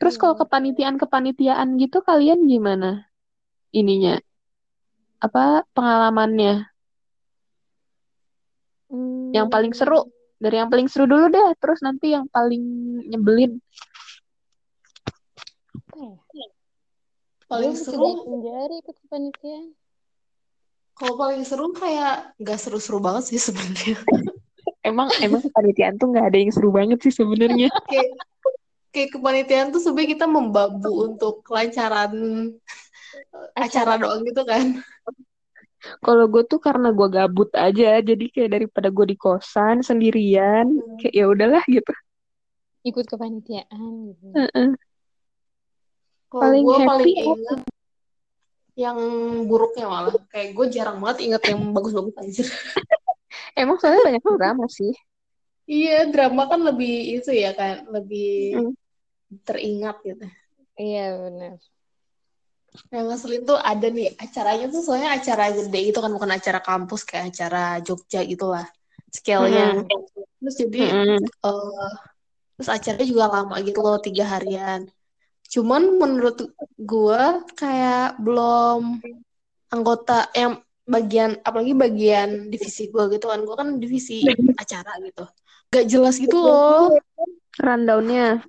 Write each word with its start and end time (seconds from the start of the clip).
Terus 0.00 0.16
kalau 0.16 0.34
kepanitiaan-kepanitiaan 0.40 1.76
gitu 1.76 2.00
kalian 2.00 2.48
gimana? 2.48 3.04
Ininya. 3.76 4.16
Apa 5.20 5.68
pengalamannya? 5.76 6.64
Hmm. 8.88 9.36
Yang 9.36 9.48
paling 9.52 9.72
seru. 9.76 10.08
Dari 10.40 10.56
yang 10.56 10.72
paling 10.72 10.88
seru 10.88 11.04
dulu 11.04 11.28
deh. 11.28 11.48
Terus 11.60 11.84
nanti 11.84 12.16
yang 12.16 12.24
paling 12.32 12.64
nyebelin. 13.04 13.60
Paling 17.50 17.74
seru 17.76 18.24
jari 18.40 18.78
ikut 18.78 18.96
kepanitiaan. 19.04 19.74
kalau 20.94 21.16
paling 21.16 21.42
seru 21.48 21.72
kayak 21.72 22.36
nggak 22.36 22.60
seru-seru 22.60 23.00
banget 23.00 23.32
sih 23.32 23.40
sebenarnya 23.40 23.96
Emang 24.80 25.12
emang 25.20 25.44
kepanitiaan 25.44 26.00
tuh 26.00 26.08
nggak 26.08 26.26
ada 26.32 26.38
yang 26.40 26.52
seru 26.52 26.72
banget 26.72 26.98
sih 27.04 27.12
sebenarnya. 27.12 27.68
kayak 27.90 28.16
kayak 28.90 29.10
kepanitiaan 29.14 29.68
tuh 29.70 29.82
sebenarnya 29.82 30.10
kita 30.18 30.26
membabu 30.26 31.06
untuk 31.06 31.46
kelancaran 31.46 32.12
eh, 33.14 33.48
acara 33.54 34.00
doang 34.00 34.26
gitu 34.26 34.42
kan 34.42 34.82
Kalau 36.04 36.28
gue 36.28 36.44
tuh 36.44 36.60
karena 36.60 36.92
gue 36.92 37.08
gabut 37.08 37.48
aja, 37.56 38.04
jadi 38.04 38.24
kayak 38.28 38.50
daripada 38.52 38.92
gue 38.92 39.06
di 39.08 39.16
kosan 39.16 39.80
sendirian, 39.80 40.76
kayak 41.00 41.14
ya 41.16 41.24
udahlah 41.24 41.64
gitu. 41.64 41.88
Ikut 42.84 43.08
kepanitiaan 43.08 44.12
gitu. 44.12 44.28
Heeh. 44.36 44.76
kalau 46.28 46.42
Paling 46.44 46.62
gue 46.68 46.76
happy 46.76 46.84
paling 46.84 47.16
inget 47.16 47.60
yang 48.76 48.98
buruknya 49.48 49.88
malah 49.88 50.14
kayak 50.28 50.52
gue 50.52 50.66
jarang 50.68 51.00
banget 51.00 51.32
inget 51.32 51.42
yang 51.48 51.60
bagus-bagus 51.72 52.16
anjir 52.20 52.46
Emang 53.54 53.76
soalnya 53.78 54.02
banyak 54.06 54.22
drama 54.24 54.66
sih. 54.70 54.92
iya 55.70 56.06
drama 56.10 56.50
kan 56.50 56.60
lebih 56.66 57.20
itu 57.20 57.30
ya 57.30 57.54
kan 57.54 57.86
lebih 57.94 58.58
Mm. 58.58 58.72
teringat 59.46 59.96
gitu 60.02 60.26
Iya 60.74 61.04
benar. 61.22 61.54
Yang 62.90 63.04
ngeselin 63.06 63.42
tuh 63.46 63.58
ada 63.60 63.86
nih 63.90 64.08
acaranya 64.16 64.66
tuh 64.70 64.80
soalnya 64.82 65.10
acara 65.18 65.44
gede 65.52 65.78
gitu 65.90 65.98
kan 66.00 66.10
bukan 66.16 66.30
acara 66.38 66.58
kampus 66.62 67.02
kayak 67.04 67.34
acara 67.34 67.78
Jogja 67.86 68.20
gitu 68.24 68.46
lah 68.50 68.66
scale-nya. 69.12 69.84
Terus 70.40 70.54
jadi 70.56 70.82
Mm-mm. 70.88 71.22
eh, 71.22 71.90
terus 72.56 72.70
acaranya 72.70 73.06
juga 73.06 73.24
lama 73.28 73.54
gitu 73.62 73.78
loh 73.84 73.98
tiga 74.00 74.24
harian. 74.26 74.88
Cuman 75.50 75.82
menurut 75.98 76.36
gua 76.78 77.42
kayak 77.58 78.16
belum 78.22 79.02
anggota 79.70 80.30
yang 80.32 80.62
bagian 80.90 81.38
apalagi 81.46 81.72
bagian 81.78 82.50
divisi 82.50 82.90
gua 82.90 83.06
gitu 83.06 83.30
kan 83.30 83.40
gua 83.46 83.56
kan 83.62 83.78
divisi 83.78 84.26
acara 84.58 84.98
gitu. 85.06 85.24
Gak 85.70 85.86
jelas 85.86 86.18
gitu 86.18 86.34
loh. 86.34 86.98
Rundown-nya. 87.62 88.42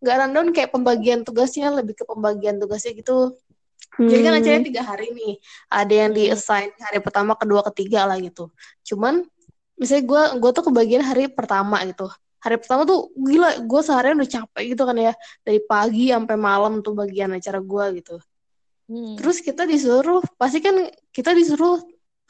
Gak 0.00 0.16
rundown 0.24 0.48
kayak 0.56 0.72
pembagian 0.72 1.20
tugasnya 1.28 1.68
lebih 1.68 1.92
ke 1.92 2.08
pembagian 2.08 2.56
tugasnya 2.56 2.96
gitu. 2.96 3.36
Jadi 3.98 4.20
kan 4.22 4.32
Hmm. 4.32 4.40
acaranya 4.40 4.64
tiga 4.64 4.82
hari 4.86 5.10
nih. 5.10 5.34
Ada 5.66 5.94
yang 6.06 6.10
di 6.14 6.24
assign 6.30 6.70
hari 6.78 7.02
pertama, 7.02 7.34
kedua, 7.34 7.66
ketiga 7.66 8.06
lah 8.06 8.14
gitu. 8.22 8.48
Cuman 8.86 9.26
misalnya 9.74 10.04
gue 10.06 10.22
gue 10.38 10.50
tuh 10.54 10.64
kebagian 10.70 11.02
hari 11.02 11.26
pertama 11.26 11.82
gitu. 11.82 12.06
Hari 12.38 12.62
pertama 12.62 12.86
tuh 12.86 13.10
gila, 13.18 13.58
gue 13.58 13.80
seharian 13.82 14.14
udah 14.22 14.30
capek 14.30 14.62
gitu 14.70 14.82
kan 14.86 14.94
ya. 14.94 15.12
Dari 15.42 15.58
pagi 15.66 16.14
sampai 16.14 16.36
malam 16.38 16.78
tuh 16.78 16.94
bagian 16.94 17.34
acara 17.34 17.58
gue 17.58 17.84
gitu. 17.98 18.16
Hmm. 18.88 19.20
Terus 19.20 19.44
kita 19.44 19.68
disuruh, 19.68 20.24
pasti 20.40 20.64
kan 20.64 20.88
kita 21.12 21.36
disuruh 21.36 21.76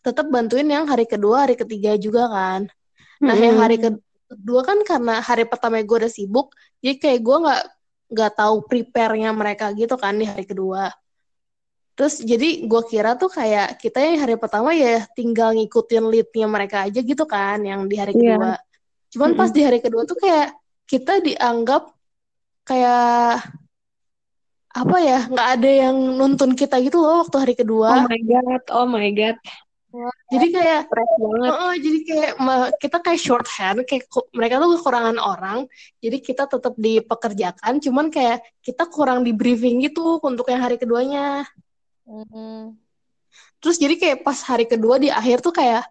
tetap 0.02 0.26
bantuin 0.26 0.66
yang 0.66 0.90
hari 0.90 1.06
kedua, 1.06 1.46
hari 1.46 1.54
ketiga 1.54 1.94
juga 1.94 2.26
kan. 2.26 2.66
Nah, 3.22 3.34
yang 3.38 3.62
hari 3.62 3.78
ke- 3.78 4.02
kedua 4.26 4.66
kan 4.66 4.82
karena 4.82 5.22
hari 5.22 5.46
pertama 5.46 5.78
gue 5.78 5.96
udah 6.02 6.10
sibuk, 6.10 6.50
jadi 6.82 6.98
kayak 6.98 7.20
gue 7.22 7.36
nggak 7.46 7.62
nggak 8.08 8.32
tahu 8.34 8.56
prepare-nya 8.66 9.30
mereka 9.30 9.70
gitu 9.74 9.94
kan 9.94 10.18
di 10.18 10.26
hari 10.26 10.44
kedua. 10.46 10.90
Terus 11.98 12.22
jadi 12.22 12.62
gue 12.66 12.82
kira 12.86 13.18
tuh 13.18 13.26
kayak 13.26 13.78
kita 13.82 13.98
yang 13.98 14.22
hari 14.22 14.38
pertama 14.38 14.70
ya 14.70 15.02
tinggal 15.18 15.50
ngikutin 15.54 16.04
lead-nya 16.10 16.46
mereka 16.46 16.86
aja 16.86 17.00
gitu 17.02 17.24
kan, 17.26 17.58
yang 17.62 17.90
di 17.90 17.98
hari 17.98 18.14
kedua. 18.14 18.54
Cuman 19.10 19.34
pas 19.34 19.50
Mm-mm. 19.50 19.58
di 19.58 19.62
hari 19.66 19.78
kedua 19.82 20.02
tuh 20.06 20.18
kayak 20.18 20.54
kita 20.86 21.20
dianggap 21.20 21.90
kayak 22.64 23.42
apa 24.78 24.96
ya 25.02 25.18
nggak 25.26 25.48
ada 25.58 25.70
yang 25.88 25.96
nuntun 26.14 26.54
kita 26.54 26.78
gitu 26.78 27.02
loh 27.02 27.26
waktu 27.26 27.36
hari 27.38 27.54
Oh 27.54 27.58
kedua. 27.62 27.90
my 28.06 28.20
god, 28.22 28.62
oh 28.70 28.86
my 28.86 29.10
god. 29.10 29.38
Jadi 30.28 30.52
kayak 30.52 30.92
banget. 30.92 31.48
Oh, 31.48 31.72
jadi 31.72 31.98
kayak 32.04 32.32
kita 32.76 33.00
kayak 33.00 33.20
shorthand, 33.24 33.78
kayak 33.88 34.04
mereka 34.36 34.60
tuh 34.60 34.76
kekurangan 34.76 35.16
orang, 35.16 35.64
jadi 36.04 36.20
kita 36.20 36.44
tetap 36.44 36.76
dipekerjakan, 36.76 37.80
cuman 37.80 38.12
kayak 38.12 38.44
kita 38.60 38.84
kurang 38.92 39.24
di 39.24 39.32
briefing 39.32 39.80
gitu 39.80 40.20
untuk 40.20 40.44
yang 40.52 40.60
hari 40.60 40.76
keduanya. 40.76 41.48
Hmm. 42.04 42.76
Terus 43.64 43.80
jadi 43.80 43.96
kayak 43.96 44.28
pas 44.28 44.36
hari 44.44 44.68
kedua 44.68 45.00
di 45.00 45.08
akhir 45.08 45.40
tuh 45.40 45.56
kayak 45.56 45.88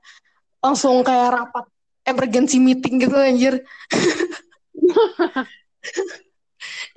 langsung 0.61 1.01
kayak 1.01 1.33
rapat 1.33 1.65
emergency 2.05 2.61
meeting 2.61 3.01
gitu 3.01 3.17
anjir. 3.17 3.65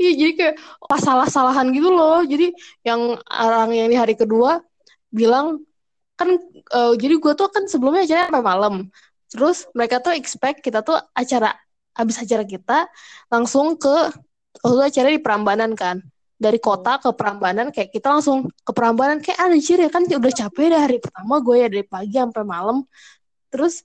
Iya, 0.00 0.12
jadi 0.16 0.32
kayak 0.32 0.54
pas 0.88 1.00
salah-salahan 1.04 1.68
gitu 1.76 1.92
loh. 1.92 2.24
Jadi 2.24 2.56
yang 2.88 3.20
orang 3.28 3.70
yang 3.76 3.88
di 3.92 3.96
hari 4.00 4.16
kedua 4.16 4.64
bilang 5.12 5.60
kan 6.16 6.40
eh, 6.76 6.92
jadi 6.96 7.14
gue 7.20 7.32
tuh 7.36 7.48
kan 7.52 7.68
sebelumnya 7.68 8.08
acaranya 8.08 8.32
sampai 8.32 8.44
malam. 8.44 8.74
Terus 9.28 9.68
mereka 9.76 10.00
tuh 10.00 10.16
expect 10.16 10.64
kita 10.64 10.80
tuh 10.80 10.96
acara 11.12 11.52
habis 11.92 12.16
acara 12.16 12.44
kita 12.48 12.88
langsung 13.28 13.76
ke 13.76 13.94
waktu 14.64 14.74
itu 14.80 14.84
acara 14.88 15.08
di 15.12 15.20
Prambanan 15.20 15.72
kan. 15.76 16.00
Dari 16.40 16.56
kota 16.56 16.96
ke 16.96 17.12
Prambanan 17.12 17.68
kayak 17.68 17.92
kita 17.92 18.08
langsung 18.16 18.48
ke 18.48 18.72
Prambanan 18.72 19.20
kayak 19.20 19.36
anjir 19.36 19.76
ya 19.84 19.92
kan 19.92 20.08
udah 20.08 20.32
capek 20.32 20.72
dari 20.72 20.80
hari 20.80 20.96
pertama 20.96 21.44
gue 21.44 21.56
ya 21.60 21.68
dari 21.68 21.84
pagi 21.84 22.16
sampai 22.16 22.44
malam. 22.48 22.88
Terus 23.52 23.84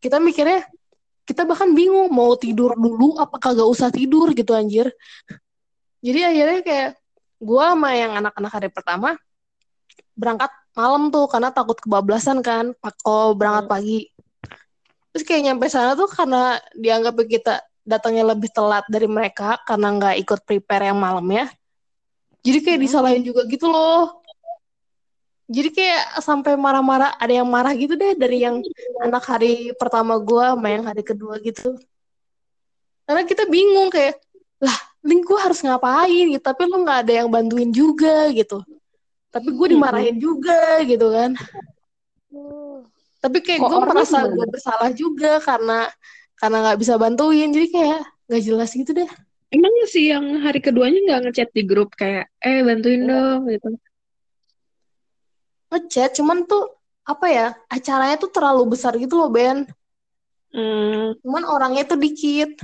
kita 0.00 0.16
mikirnya 0.16 0.64
kita 1.32 1.48
bahkan 1.48 1.72
bingung 1.72 2.12
mau 2.12 2.36
tidur 2.36 2.76
dulu 2.76 3.16
apa 3.16 3.40
kagak 3.40 3.64
usah 3.64 3.88
tidur 3.88 4.36
gitu 4.36 4.52
anjir. 4.52 4.92
Jadi 6.04 6.20
akhirnya 6.20 6.60
kayak 6.60 6.90
gue 7.40 7.64
sama 7.64 7.90
yang 7.96 8.12
anak-anak 8.20 8.52
hari 8.52 8.68
pertama 8.68 9.16
berangkat 10.12 10.52
malam 10.76 11.08
tuh 11.08 11.24
karena 11.32 11.48
takut 11.48 11.80
kebablasan 11.80 12.44
kan 12.44 12.76
pa- 12.76 12.92
kalau 13.00 13.32
berangkat 13.32 13.66
pagi. 13.66 14.00
Terus 15.12 15.24
kayak 15.24 15.42
nyampe 15.48 15.66
sana 15.72 15.96
tuh 15.96 16.08
karena 16.08 16.60
dianggap 16.76 17.16
kita 17.24 17.64
datangnya 17.82 18.32
lebih 18.32 18.52
telat 18.52 18.86
dari 18.86 19.08
mereka 19.08 19.56
karena 19.64 19.88
nggak 19.96 20.16
ikut 20.22 20.40
prepare 20.44 20.92
yang 20.92 21.00
malam 21.00 21.24
ya. 21.32 21.48
Jadi 22.42 22.58
kayak 22.60 22.80
disalahin 22.82 23.22
juga 23.24 23.46
gitu 23.48 23.72
loh. 23.72 24.21
Jadi 25.50 25.68
kayak 25.74 26.22
sampai 26.22 26.54
marah-marah, 26.54 27.18
ada 27.18 27.32
yang 27.34 27.48
marah 27.48 27.74
gitu 27.74 27.98
deh 27.98 28.14
dari 28.14 28.46
yang 28.46 28.62
anak 29.02 29.24
hari 29.26 29.74
pertama 29.74 30.16
gua 30.16 30.54
sama 30.54 30.68
yang 30.70 30.84
hari 30.86 31.02
kedua 31.02 31.38
gitu. 31.42 31.76
Karena 33.02 33.26
kita 33.26 33.44
bingung 33.50 33.90
kayak, 33.90 34.22
lah, 34.62 34.78
Link 35.02 35.26
gue 35.26 35.34
harus 35.34 35.58
ngapain 35.66 36.30
gitu, 36.30 36.38
tapi 36.38 36.62
lu 36.70 36.86
nggak 36.86 36.98
ada 37.04 37.12
yang 37.22 37.28
bantuin 37.28 37.74
juga 37.74 38.30
gitu. 38.30 38.62
Tapi 39.34 39.48
gue 39.50 39.66
dimarahin 39.74 40.16
juga 40.22 40.78
gitu 40.86 41.10
kan. 41.10 41.34
Tapi 43.18 43.38
kayak 43.42 43.60
gue 43.66 43.78
merasa 43.82 44.18
gue 44.30 44.46
bersalah 44.46 44.90
juga 44.94 45.42
karena 45.42 45.90
karena 46.38 46.56
nggak 46.70 46.78
bisa 46.78 46.94
bantuin, 46.98 47.50
jadi 47.50 47.66
kayak 47.70 48.00
nggak 48.30 48.42
jelas 48.46 48.70
gitu 48.74 48.90
deh. 48.94 49.10
Emang 49.52 49.74
sih 49.90 50.08
yang 50.14 50.40
hari 50.40 50.62
keduanya 50.62 50.98
nggak 51.02 51.20
ngechat 51.28 51.50
di 51.52 51.62
grup 51.66 51.92
kayak, 51.98 52.30
eh 52.40 52.62
bantuin 52.62 53.02
dong 53.04 53.50
gitu. 53.50 53.74
Ngechat, 55.72 56.20
cuman 56.20 56.44
tuh 56.44 56.68
apa 57.02 57.26
ya 57.32 57.46
acaranya 57.66 58.20
tuh 58.20 58.30
terlalu 58.30 58.76
besar 58.76 58.94
gitu 59.00 59.16
loh 59.16 59.32
Ben. 59.32 59.64
Hmm, 60.52 61.16
cuman 61.24 61.48
orangnya 61.48 61.88
tuh 61.88 61.96
dikit 61.96 62.60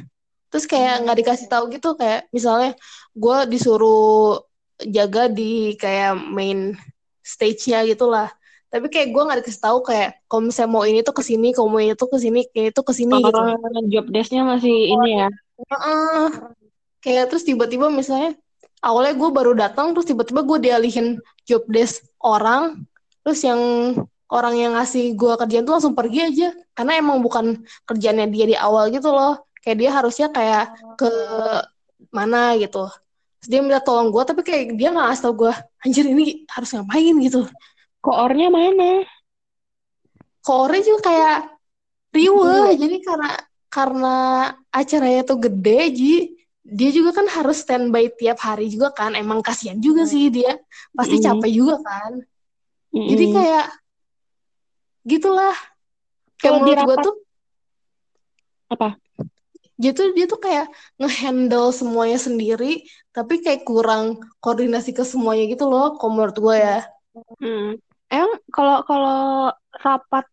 terus 0.49 0.65
kayak 0.65 1.05
nggak 1.05 1.19
dikasih 1.25 1.49
tahu 1.49 1.69
gitu 1.73 1.97
kayak 1.97 2.29
misalnya 2.33 2.73
gue 3.13 3.39
disuruh 3.53 4.41
jaga 4.81 5.29
di 5.29 5.77
kayak 5.77 6.17
main 6.17 6.77
stage-nya 7.21 7.85
gitulah 7.85 8.33
tapi 8.69 8.93
kayak 8.93 9.13
gue 9.13 9.23
nggak 9.25 9.39
dikasih 9.45 9.63
tahu 9.65 9.79
kayak 9.85 10.21
kalau 10.29 10.49
misalnya 10.49 10.71
mau 10.73 10.85
ini 10.85 11.01
tuh 11.01 11.17
ke 11.17 11.23
sini 11.25 11.57
kalau 11.57 11.69
mau 11.73 11.81
ini 11.81 11.97
tuh 11.97 12.09
ke 12.09 12.19
sini 12.21 12.41
kayak 12.49 12.77
itu 12.77 12.83
ke 12.85 12.93
sini 12.93 13.15
gitu 13.25 13.41
oh, 13.41 13.85
job 13.89 14.07
desk-nya 14.13 14.43
masih 14.45 14.77
ini 14.93 15.09
ya. 15.25 15.29
Heeh. 15.59 16.25
kayak 17.01 17.25
terus 17.33 17.45
tiba-tiba 17.45 17.89
misalnya 17.89 18.37
awalnya 18.85 19.17
gue 19.17 19.31
baru 19.33 19.53
datang 19.57 19.97
terus 19.97 20.09
tiba-tiba 20.09 20.45
gue 20.45 20.59
dialihin 20.69 21.17
job 21.49 21.65
desk 21.69 22.05
orang 22.21 22.85
terus 23.29 23.45
yang 23.45 23.61
orang 24.33 24.57
yang 24.57 24.73
ngasih 24.73 25.13
gue 25.13 25.33
kerjaan 25.37 25.65
tuh 25.69 25.75
langsung 25.77 25.93
pergi 25.93 26.21
aja. 26.33 26.49
Karena 26.73 26.97
emang 26.97 27.21
bukan 27.21 27.61
kerjaannya 27.85 28.33
dia 28.33 28.45
di 28.49 28.57
awal 28.57 28.89
gitu 28.89 29.13
loh. 29.13 29.45
Kayak 29.61 29.77
dia 29.85 29.91
harusnya 29.93 30.27
kayak 30.33 30.65
ke 30.97 31.11
mana 32.09 32.57
gitu. 32.57 32.89
Terus 33.45 33.49
dia 33.53 33.61
minta 33.61 33.85
tolong 33.85 34.09
gue 34.09 34.23
tapi 34.25 34.41
kayak 34.41 34.81
dia 34.81 34.89
nggak 34.89 35.13
ngasih 35.13 35.25
tau 35.29 35.35
gue 35.37 35.53
anjir 35.85 36.05
ini 36.09 36.49
harus 36.49 36.73
ngapain? 36.73 37.15
gitu. 37.21 37.45
Koornya 38.01 38.49
mana? 38.49 39.05
Kore 40.41 40.81
juga 40.81 41.13
kayak 41.13 41.39
riwe. 42.17 42.81
Jadi 42.81 42.97
karena 43.05 43.31
karena 43.69 44.17
acaranya 44.73 45.23
tuh 45.29 45.37
gede 45.45 45.81
Ji 45.93 46.15
dia 46.69 46.91
juga 46.93 47.17
kan 47.21 47.27
harus 47.29 47.61
standby 47.61 48.09
tiap 48.17 48.41
hari 48.41 48.73
juga 48.73 48.93
kan. 48.97 49.13
Emang 49.13 49.45
kasihan 49.45 49.77
juga 49.77 50.09
Hmm. 50.09 50.13
sih 50.13 50.33
dia. 50.33 50.57
Pasti 50.97 51.21
Mm. 51.21 51.25
capek 51.25 51.51
juga 51.53 51.77
kan 51.85 52.25
jadi 53.07 53.25
kayak 53.31 53.67
gitulah 55.07 55.57
kayak 56.43 56.53
menurut 56.59 56.81
gue 56.83 56.97
tuh 57.07 57.17
Apa? 58.69 58.89
dia 59.79 59.95
tuh 59.95 60.11
dia 60.13 60.27
tuh 60.27 60.43
kayak 60.43 60.67
ngehandle 60.99 61.71
semuanya 61.71 62.19
sendiri 62.19 62.83
tapi 63.15 63.39
kayak 63.41 63.63
kurang 63.63 64.19
koordinasi 64.43 64.91
ke 64.91 65.07
semuanya 65.07 65.47
gitu 65.47 65.71
loh 65.71 65.95
kalau 65.97 66.13
menurut 66.19 66.37
gue 66.37 66.57
ya 66.59 66.79
Hmm. 67.43 67.75
Emang 68.09 68.39
kalau 68.55 68.87
kalau 68.87 69.51
rapat 69.83 70.25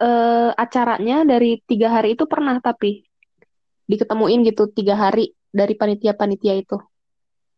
eh, 0.00 0.50
acaranya 0.56 1.22
dari 1.28 1.60
tiga 1.68 2.00
hari 2.00 2.16
itu 2.16 2.24
pernah 2.24 2.58
tapi 2.58 3.04
diketemuin 3.84 4.40
gitu 4.48 4.72
tiga 4.72 4.96
hari 4.96 5.36
dari 5.52 5.76
panitia-panitia 5.76 6.54
itu. 6.58 6.80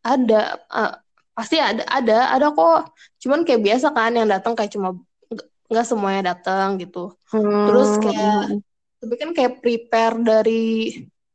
ada 0.02 0.58
eh, 0.70 0.94
pasti 1.36 1.60
ada 1.60 1.84
ada 1.84 2.32
ada 2.32 2.46
kok. 2.48 2.96
Cuman 3.20 3.44
kayak 3.44 3.60
biasa 3.60 3.92
kan 3.92 4.10
yang 4.10 4.24
datang 4.26 4.56
kayak 4.56 4.72
cuma 4.72 4.96
nggak 5.68 5.84
semuanya 5.84 6.32
datang 6.32 6.80
gitu. 6.80 7.12
Terus 7.28 8.00
kayak- 8.00 8.48
Hmm. 8.48 8.60
tapi 8.96 9.14
kan 9.14 9.30
kayak 9.30 9.52
prepare 9.60 10.16
dari 10.18 10.64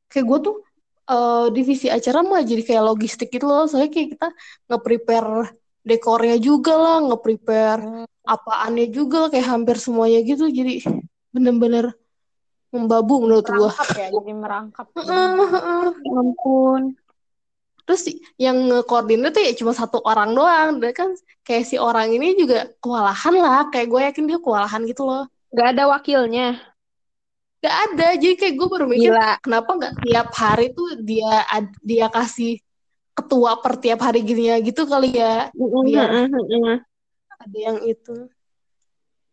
kayak 0.08 0.26
gue 0.26 0.40
tuh 0.42 0.58
eh, 1.06 1.46
divisi 1.52 1.86
acara 1.86 2.24
mah 2.24 2.40
jadi 2.40 2.64
kayak 2.64 2.84
logistik 2.88 3.30
gitu 3.30 3.44
loh. 3.44 3.68
Soalnya 3.68 3.92
kayak 3.92 4.16
kita 4.16 4.28
nge-prepare 4.68 5.52
dekornya 5.84 6.38
juga 6.38 6.74
lah 6.74 6.98
nge-prepare 7.04 7.82
Hmm. 7.82 8.06
apaannya 8.24 8.88
juga 8.90 9.26
lah, 9.26 9.30
kayak 9.30 9.46
hampir 9.46 9.76
semuanya 9.76 10.24
gitu. 10.24 10.48
Jadi 10.48 10.82
bener-bener 11.30 11.92
membabu 12.72 13.20
menurut 13.20 13.44
gue 13.44 13.60
merangkap 13.60 13.90
ya 13.94 14.08
jadi 14.10 14.32
merangkap. 14.32 14.88
Ya 16.08 16.16
ampun. 16.16 16.82
Terus 17.86 18.08
yang 18.40 18.58
nge-coordinate 18.70 19.34
tuh 19.36 19.44
ya 19.44 19.54
cuma 19.58 19.72
satu 19.74 20.00
orang 20.06 20.32
doang 20.38 20.70
dan 20.82 20.92
kan 20.94 21.10
kayak 21.44 21.66
si 21.68 21.76
orang 21.82 22.08
ini 22.14 22.38
juga 22.38 22.70
kewalahan 22.80 23.36
lah 23.38 23.60
kayak 23.74 23.88
gue 23.90 24.02
yakin 24.08 24.24
dia 24.30 24.40
kewalahan 24.40 24.82
gitu 24.88 25.04
loh 25.06 25.26
Gak 25.52 25.76
ada 25.76 25.84
wakilnya. 25.92 26.48
gak 27.62 27.76
ada 27.94 28.08
jadi 28.18 28.34
kayak 28.40 28.54
gue 28.58 28.68
baru 28.72 28.86
mikir 28.90 29.12
Gila. 29.14 29.38
kenapa 29.46 29.70
nggak 29.78 29.94
tiap 30.02 30.28
hari 30.34 30.66
tuh 30.74 30.98
dia 31.04 31.46
dia 31.86 32.08
kasih 32.10 32.58
ketua 33.14 33.60
per 33.62 33.78
tiap 33.78 34.00
hari 34.02 34.26
gini 34.26 34.50
ya 34.50 34.58
gitu 34.64 34.88
kali 34.90 35.14
ya 35.14 35.52
Biar- 35.54 36.32
Mm-mm. 36.34 36.82
ada 37.38 37.58
yang 37.58 37.78
itu 37.86 38.30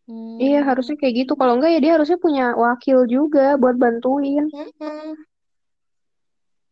Hmm. 0.09 0.41
Iya 0.41 0.65
harusnya 0.65 0.97
kayak 0.97 1.15
gitu. 1.21 1.33
Kalau 1.37 1.61
enggak 1.61 1.69
ya 1.77 1.81
dia 1.85 1.93
harusnya 2.01 2.17
punya 2.17 2.57
wakil 2.57 3.05
juga 3.05 3.61
buat 3.61 3.77
bantuin. 3.77 4.49
Mm-mm. 4.49 5.21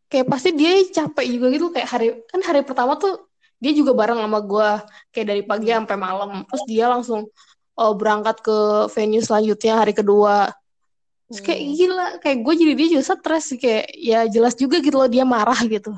Kayak 0.06 0.26
pasti 0.30 0.54
dia 0.54 0.78
capek 0.86 1.26
juga 1.26 1.46
gitu 1.50 1.66
kayak 1.74 1.88
hari 1.88 2.06
kan 2.30 2.40
hari 2.42 2.62
pertama 2.62 2.94
tuh 2.94 3.26
dia 3.56 3.72
juga 3.72 3.96
bareng 3.96 4.20
sama 4.20 4.38
gue 4.44 4.68
kayak 5.10 5.26
dari 5.26 5.42
pagi 5.42 5.72
sampai 5.72 5.96
malam 5.98 6.30
terus 6.46 6.62
dia 6.68 6.86
langsung 6.86 7.26
oh, 7.74 7.92
berangkat 7.96 8.38
ke 8.44 8.58
venue 8.94 9.24
selanjutnya 9.24 9.80
hari 9.82 9.92
kedua 9.96 10.52
terus 11.26 11.42
kayak 11.42 11.58
Hmm. 11.58 11.74
gila 11.74 12.06
kayak 12.22 12.38
gue 12.38 12.54
jadi 12.54 12.72
dia 12.78 12.88
juga 12.94 13.04
stres 13.10 13.46
kayak 13.58 13.86
ya 13.98 14.20
jelas 14.30 14.54
juga 14.54 14.78
gitu 14.78 14.94
loh 14.94 15.10
dia 15.10 15.26
marah 15.26 15.58
gitu 15.66 15.90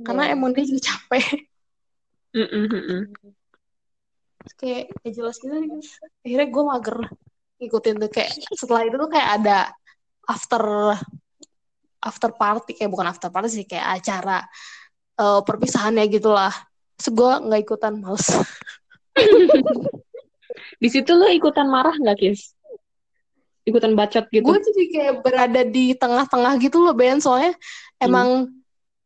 karena 0.00 0.32
Iya. 0.32 0.32
emang 0.32 0.56
dia 0.56 0.64
juga 0.64 0.80
capek 0.88 1.24
mm-mm. 2.32 3.12
Terus 4.40 4.54
kayak 4.56 4.84
ya 5.04 5.10
jelas 5.12 5.36
gitu 5.36 5.52
akhirnya 6.24 6.48
gue 6.48 6.62
mager 6.64 6.96
ngikutin 7.60 7.94
tuh 8.00 8.08
kayak 8.08 8.30
setelah 8.56 8.88
itu 8.88 8.96
tuh 8.96 9.10
kayak 9.12 9.28
ada 9.36 9.58
after 10.24 10.96
after 12.00 12.32
party 12.32 12.72
kayak 12.76 12.90
bukan 12.90 13.06
after 13.08 13.28
party 13.28 13.48
sih 13.52 13.66
kayak 13.68 14.00
acara 14.00 14.44
eh, 15.20 15.40
perpisahannya 15.44 16.04
gitulah 16.08 16.52
terus 16.96 17.12
gue 17.12 17.32
nggak 17.46 17.60
ikutan 17.64 17.94
males 18.00 18.26
Di 20.80 20.88
situ 20.88 21.12
lo 21.12 21.28
ikutan 21.28 21.68
marah 21.68 21.92
nggak, 21.92 22.16
Kis? 22.16 22.56
Ikutan 23.68 23.92
bacot 23.92 24.24
gitu? 24.32 24.44
gue 24.48 24.58
jadi 24.64 24.84
kayak 24.88 25.14
berada 25.20 25.60
di 25.68 25.92
tengah-tengah 25.92 26.56
gitu 26.56 26.80
loh 26.80 26.96
Ben 26.96 27.20
soalnya 27.20 27.52
emang 28.00 28.48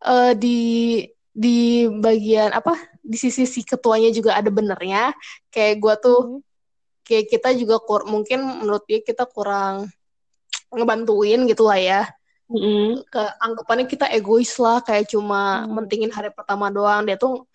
eh, 0.07 0.33
di 0.39 0.59
di 1.35 1.91
bagian 1.91 2.55
apa 2.55 2.79
di 3.03 3.19
sisi 3.19 3.43
si 3.43 3.67
ketuanya 3.67 4.15
juga 4.15 4.39
ada 4.39 4.47
benernya 4.55 5.11
kayak 5.51 5.83
gue 5.83 5.95
tuh 5.99 6.21
Hmm. 6.23 6.41
kayak 7.03 7.27
kita 7.27 7.51
juga 7.59 7.83
kur 7.83 8.07
mungkin 8.07 8.63
menurut 8.63 8.87
dia 8.87 9.03
kita 9.03 9.27
kurang 9.27 9.91
ngebantuin 10.71 11.45
gitu 11.51 11.67
lah 11.67 11.77
ya 11.77 12.01
Mm-mm. 12.45 13.01
ke 13.09 13.23
anggapannya 13.41 13.89
kita 13.89 14.07
egois 14.13 14.53
lah 14.61 14.85
kayak 14.85 15.09
cuma 15.09 15.65
Hmm. 15.65 15.81
mentingin 15.81 16.13
hari 16.13 16.29
pertama 16.29 16.69
doang 16.69 17.09
dia 17.09 17.17
tuh 17.17 17.49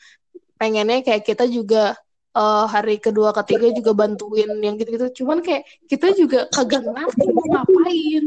pengennya 0.58 1.06
kayak 1.06 1.24
kita 1.24 1.46
juga 1.46 1.94
eh, 2.34 2.66
hari 2.70 2.98
kedua 2.98 3.30
ketiga 3.38 3.70
juga 3.70 3.92
bantuin 3.94 4.50
yang 4.62 4.76
gitu-gitu 4.78 5.22
cuman 5.22 5.46
kayak 5.46 5.66
kita 5.86 6.14
juga 6.18 6.50
kagak 6.50 6.86
ngerti 6.86 7.26
mau 7.30 7.46
ngapain 7.54 8.24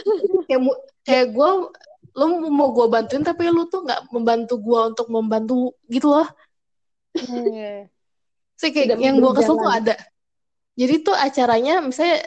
kayak 0.48 0.60
kayak 1.04 1.26
gue 1.32 1.50
lu 2.12 2.26
mau 2.52 2.76
gue 2.76 2.86
bantuin 2.92 3.24
tapi 3.24 3.48
lu 3.48 3.64
tuh 3.72 3.88
nggak 3.88 4.12
membantu 4.12 4.60
gue 4.60 4.80
untuk 4.92 5.08
membantu 5.08 5.72
gitu 5.88 6.12
loh 6.12 6.28
Iya. 7.12 7.92
Sih 8.56 8.72
kayak 8.72 8.96
Tidak 8.96 9.00
yang 9.00 9.16
gue 9.20 9.32
kesel 9.36 9.56
tuh 9.56 9.68
ada. 9.68 9.96
Jadi 10.76 10.94
tuh 11.04 11.12
acaranya 11.12 11.84
misalnya 11.84 12.24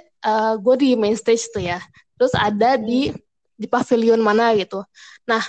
gue 0.62 0.76
di 0.78 0.90
main 0.94 1.18
stage 1.18 1.50
tuh 1.50 1.66
ya. 1.66 1.82
Terus 2.18 2.34
ada 2.38 2.78
di 2.78 3.10
di 3.56 3.68
pavilion 3.72 4.20
mana 4.20 4.52
gitu. 4.60 4.84
Nah, 5.28 5.44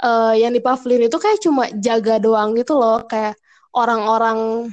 eh, 0.00 0.34
yang 0.42 0.52
di 0.56 0.60
pavilion 0.64 1.06
itu 1.08 1.16
kayak 1.20 1.38
cuma 1.44 1.68
jaga 1.76 2.16
doang 2.16 2.56
gitu 2.56 2.76
loh, 2.80 3.04
kayak 3.04 3.36
orang-orang 3.76 4.68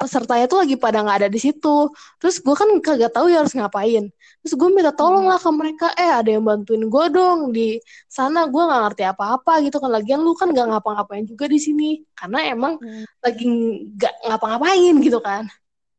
pesertanya 0.00 0.48
tuh 0.48 0.64
lagi 0.64 0.80
pada 0.80 1.04
nggak 1.04 1.18
ada 1.20 1.28
di 1.28 1.36
situ. 1.36 1.92
Terus 2.16 2.40
gue 2.40 2.56
kan 2.56 2.72
kagak 2.80 3.12
tahu 3.12 3.28
ya 3.28 3.44
harus 3.44 3.52
ngapain. 3.52 4.08
Terus 4.40 4.54
gue 4.56 4.68
minta 4.72 4.96
tolong 4.96 5.28
lah 5.28 5.36
ke 5.36 5.50
mereka, 5.52 5.92
eh 5.92 6.08
ada 6.08 6.32
yang 6.32 6.40
bantuin 6.40 6.88
gue 6.88 7.04
dong 7.12 7.52
di 7.52 7.76
sana. 8.08 8.48
Gue 8.48 8.64
nggak 8.64 8.80
ngerti 8.88 9.04
apa-apa 9.04 9.60
gitu 9.60 9.76
kan. 9.76 9.92
Lagian 9.92 10.24
lu 10.24 10.32
kan 10.32 10.48
nggak 10.56 10.72
ngapa-ngapain 10.72 11.28
juga 11.28 11.44
di 11.52 11.60
sini, 11.60 12.00
karena 12.16 12.48
emang 12.48 12.80
Hmm. 12.80 13.04
lagi 13.20 13.44
nggak 13.92 14.14
ngapa-ngapain 14.32 14.94
gitu 15.04 15.20
kan. 15.20 15.44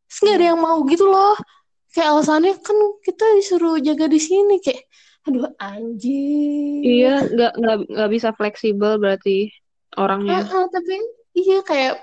Terus 0.10 0.20
nggak 0.26 0.36
ada 0.42 0.46
yang 0.50 0.60
mau 0.60 0.78
gitu 0.90 1.06
loh. 1.06 1.38
Kayak 1.94 2.08
alasannya 2.18 2.54
kan 2.58 2.78
kita 3.06 3.26
disuruh 3.38 3.78
jaga 3.86 4.10
di 4.10 4.18
sini 4.18 4.58
kayak, 4.66 4.82
aduh 5.22 5.48
anjing. 5.62 6.82
Iya, 6.82 7.22
nggak 7.30 7.52
nggak 7.62 7.78
nggak 7.94 8.10
bisa 8.10 8.30
fleksibel 8.34 8.98
berarti 8.98 9.54
orangnya. 9.94 10.42
Heeh, 10.42 10.64
tapi 10.74 10.96
iya 11.38 11.60
kayak 11.62 11.94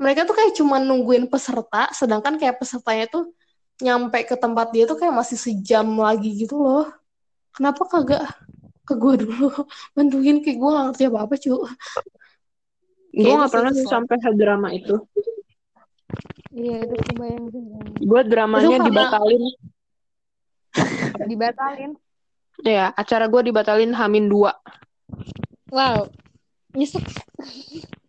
mereka 0.00 0.24
tuh 0.26 0.34
kayak 0.34 0.52
cuma 0.56 0.80
nungguin 0.80 1.28
peserta, 1.30 1.92
sedangkan 1.94 2.40
kayak 2.40 2.58
pesertanya 2.58 3.06
tuh 3.06 3.30
nyampe 3.80 4.24
ke 4.26 4.34
tempat 4.36 4.72
dia 4.74 4.84
tuh 4.84 4.96
kayak 4.98 5.14
masih 5.14 5.38
sejam 5.38 5.86
lagi 5.94 6.34
gitu 6.34 6.58
loh. 6.58 6.88
Kenapa 7.54 7.86
kagak 7.86 8.24
ke 8.82 8.94
gue 8.98 9.14
dulu 9.22 9.46
bantuin 9.94 10.42
kayak 10.42 10.56
gue 10.58 10.70
gak 10.74 10.84
ngerti 10.90 11.04
apa-apa 11.06 11.34
cu. 11.38 11.54
Gue 13.10 13.26
itu 13.30 13.46
pernah 13.50 13.72
sih 13.74 13.86
sampai 13.86 14.16
drama 14.34 14.68
itu. 14.74 14.96
Iya 16.50 16.82
itu 16.82 16.94
kebayang. 17.14 17.44
Gue 18.02 18.20
dramanya 18.26 18.66
Itu 18.66 18.72
karena- 18.74 18.88
dibatalin. 18.90 19.42
Dibatalin. 21.30 21.92
Ya, 22.64 22.92
acara 22.92 23.26
gue 23.26 23.40
dibatalin 23.50 23.96
Hamin 23.96 24.28
dua. 24.28 24.52
Wow. 25.72 26.10
Nyesek. 26.76 27.02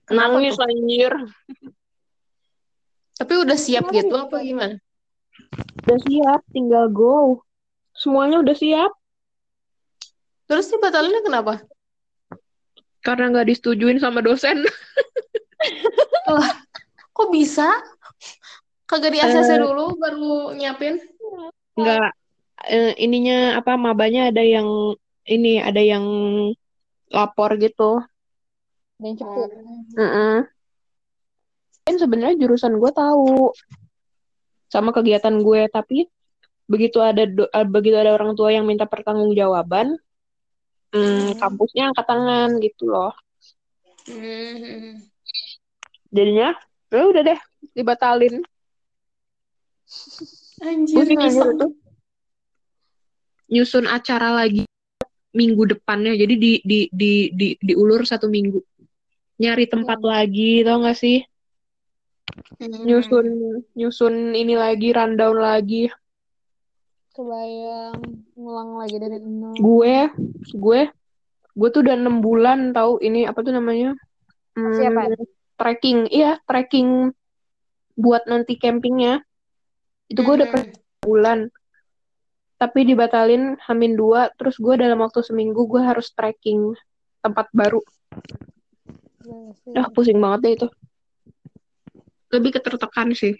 Kenapa 0.05 0.37
Nangis 0.37 0.59
anjir. 0.59 1.13
Tapi 3.15 3.33
udah 3.37 3.57
siap 3.57 3.87
Kenapa 3.87 3.97
gitu 4.01 4.15
apa 4.17 4.37
gimana? 4.41 4.75
Udah 5.85 5.99
siap, 6.03 6.41
tinggal 6.51 6.89
go. 6.91 7.45
Semuanya 7.95 8.41
udah 8.41 8.55
siap. 8.57 8.91
Terus 10.49 10.67
sih 10.67 10.79
batalinnya 10.81 11.23
kenapa? 11.23 11.63
Karena 13.01 13.31
nggak 13.31 13.47
disetujuin 13.49 14.03
sama 14.03 14.19
dosen. 14.19 14.61
Kok 17.15 17.29
bisa? 17.31 17.69
Kagak 18.89 19.15
di 19.15 19.19
ACC 19.23 19.49
Eh. 19.55 19.59
dulu 19.63 19.95
baru 19.95 20.51
nyiapin? 20.51 20.99
Nggak, 21.79 22.11
eh, 22.67 22.93
ininya 22.99 23.57
apa, 23.57 23.77
mabanya 23.79 24.29
ada 24.29 24.43
yang, 24.43 24.67
ini, 25.25 25.61
ada 25.61 25.79
yang 25.79 26.05
lapor 27.11 27.55
gitu. 27.57 28.01
Dan 29.01 29.17
cepu. 29.17 29.41
Heeh. 29.97 30.45
Kan 31.81 31.95
sebenarnya 31.97 32.37
jurusan 32.37 32.77
gue 32.77 32.91
tahu 32.93 33.51
sama 34.71 34.93
kegiatan 34.93 35.35
gue, 35.41 35.67
tapi 35.67 36.07
begitu 36.69 37.03
ada 37.03 37.27
do- 37.27 37.51
eh, 37.51 37.67
begitu 37.67 37.99
ada 37.99 38.15
orang 38.15 38.37
tua 38.37 38.53
yang 38.55 38.63
minta 38.63 38.87
pertanggungjawaban, 38.87 39.99
hmm, 40.95 41.35
kampusnya 41.35 41.91
angkat 41.91 42.05
tangan 42.07 42.49
gitu 42.63 42.87
loh. 42.87 43.11
Hmm. 44.07 45.03
Jadinya, 46.11 46.55
ya 46.87 47.03
udah 47.07 47.21
deh, 47.25 47.39
dibatalin. 47.75 48.45
Anjir, 50.61 50.95
Pusing 50.95 51.19
anjir. 51.19 51.80
Nyusun 53.51 53.85
acara 53.85 54.31
lagi 54.31 54.63
minggu 55.35 55.63
depannya. 55.67 56.15
Jadi 56.15 56.33
di 56.39 56.51
di 56.63 56.79
di 56.91 57.11
di 57.35 57.47
diulur 57.59 58.07
satu 58.07 58.31
minggu. 58.31 58.59
Nyari 59.41 59.65
tempat 59.67 59.99
lagi, 59.99 60.61
tau 60.63 60.85
gak 60.85 60.95
sih? 60.95 61.19
Hmm. 62.61 62.85
Nyusun 62.87 63.27
nyusun 63.75 64.15
ini 64.37 64.55
lagi, 64.55 64.93
rundown 64.95 65.35
lagi. 65.41 65.91
Kebayang 67.11 67.99
ngulang 68.39 68.79
lagi 68.79 68.95
dari 68.95 69.19
nol. 69.19 69.51
Gue 69.59 70.07
gue 70.55 70.81
gue 71.51 71.67
tuh 71.75 71.81
udah 71.83 71.95
enam 71.99 72.23
bulan 72.23 72.71
tahu 72.71 73.03
ini 73.03 73.27
apa 73.27 73.43
tuh 73.43 73.51
namanya? 73.51 73.91
Hmm, 74.55 74.71
Persiapan. 74.71 75.11
trekking, 75.59 75.99
iya 76.07 76.39
trekking 76.47 77.11
buat 77.99 78.23
nanti 78.31 78.55
campingnya. 78.55 79.19
Itu 80.07 80.23
gue 80.23 80.39
udah 80.39 80.47
Hmm. 80.47 80.71
bulan 81.03 81.39
tapi 82.61 82.85
dibatalin 82.85 83.57
hamin 83.65 83.97
dua 83.97 84.29
terus 84.37 84.61
gue 84.61 84.77
dalam 84.77 85.01
waktu 85.01 85.25
seminggu 85.25 85.65
gue 85.65 85.81
harus 85.81 86.13
trekking 86.13 86.77
tempat 87.25 87.49
baru 87.49 87.81
Iya 89.65 89.81
ah 89.81 89.87
pusing 89.89 90.21
banget 90.21 90.39
deh 90.45 90.53
itu 90.61 90.67
lebih 92.29 92.61
ketertekan 92.61 93.17
sih 93.17 93.33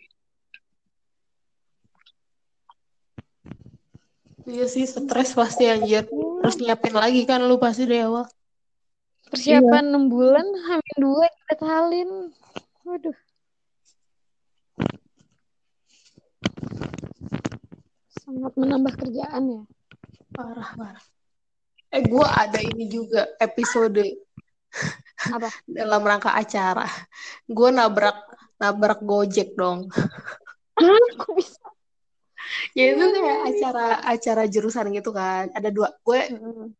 Iya 4.42 4.66
sih, 4.66 4.90
stres 4.90 5.38
pasti 5.38 5.70
anjir. 5.70 6.10
Terus 6.10 6.58
nyiapin 6.58 6.98
lagi 6.98 7.24
kan 7.30 7.46
lu 7.46 7.62
pasti 7.62 7.86
dari 7.86 8.02
awal. 8.02 8.26
Persiapan 9.30 9.94
enam 9.94 10.10
bulan, 10.10 10.44
hamil 10.44 10.96
dua 10.98 11.30
dibatalin. 11.30 12.10
Waduh. 12.84 13.16
Sangat 18.22 18.54
menambah 18.54 18.94
kerjaan 19.02 19.44
ya. 19.50 19.62
Parah, 20.30 20.70
parah. 20.78 21.06
Eh, 21.92 22.06
gue 22.06 22.26
ada 22.26 22.60
ini 22.62 22.86
juga 22.88 23.28
episode 23.42 24.06
Apa? 25.34 25.50
dalam 25.68 26.02
rangka 26.06 26.32
acara. 26.38 26.86
Gue 27.50 27.70
nabrak 27.74 28.16
nabrak 28.62 29.02
Gojek 29.02 29.58
dong. 29.58 29.90
Kok 31.18 31.32
bisa? 31.34 31.66
Ya 32.78 32.94
itu 32.94 33.06
kayak 33.12 33.40
acara 33.48 33.86
acara 34.06 34.44
jurusan 34.48 34.94
gitu 34.94 35.12
kan. 35.12 35.50
Ada 35.52 35.74
dua. 35.74 35.90
Gue 36.06 36.30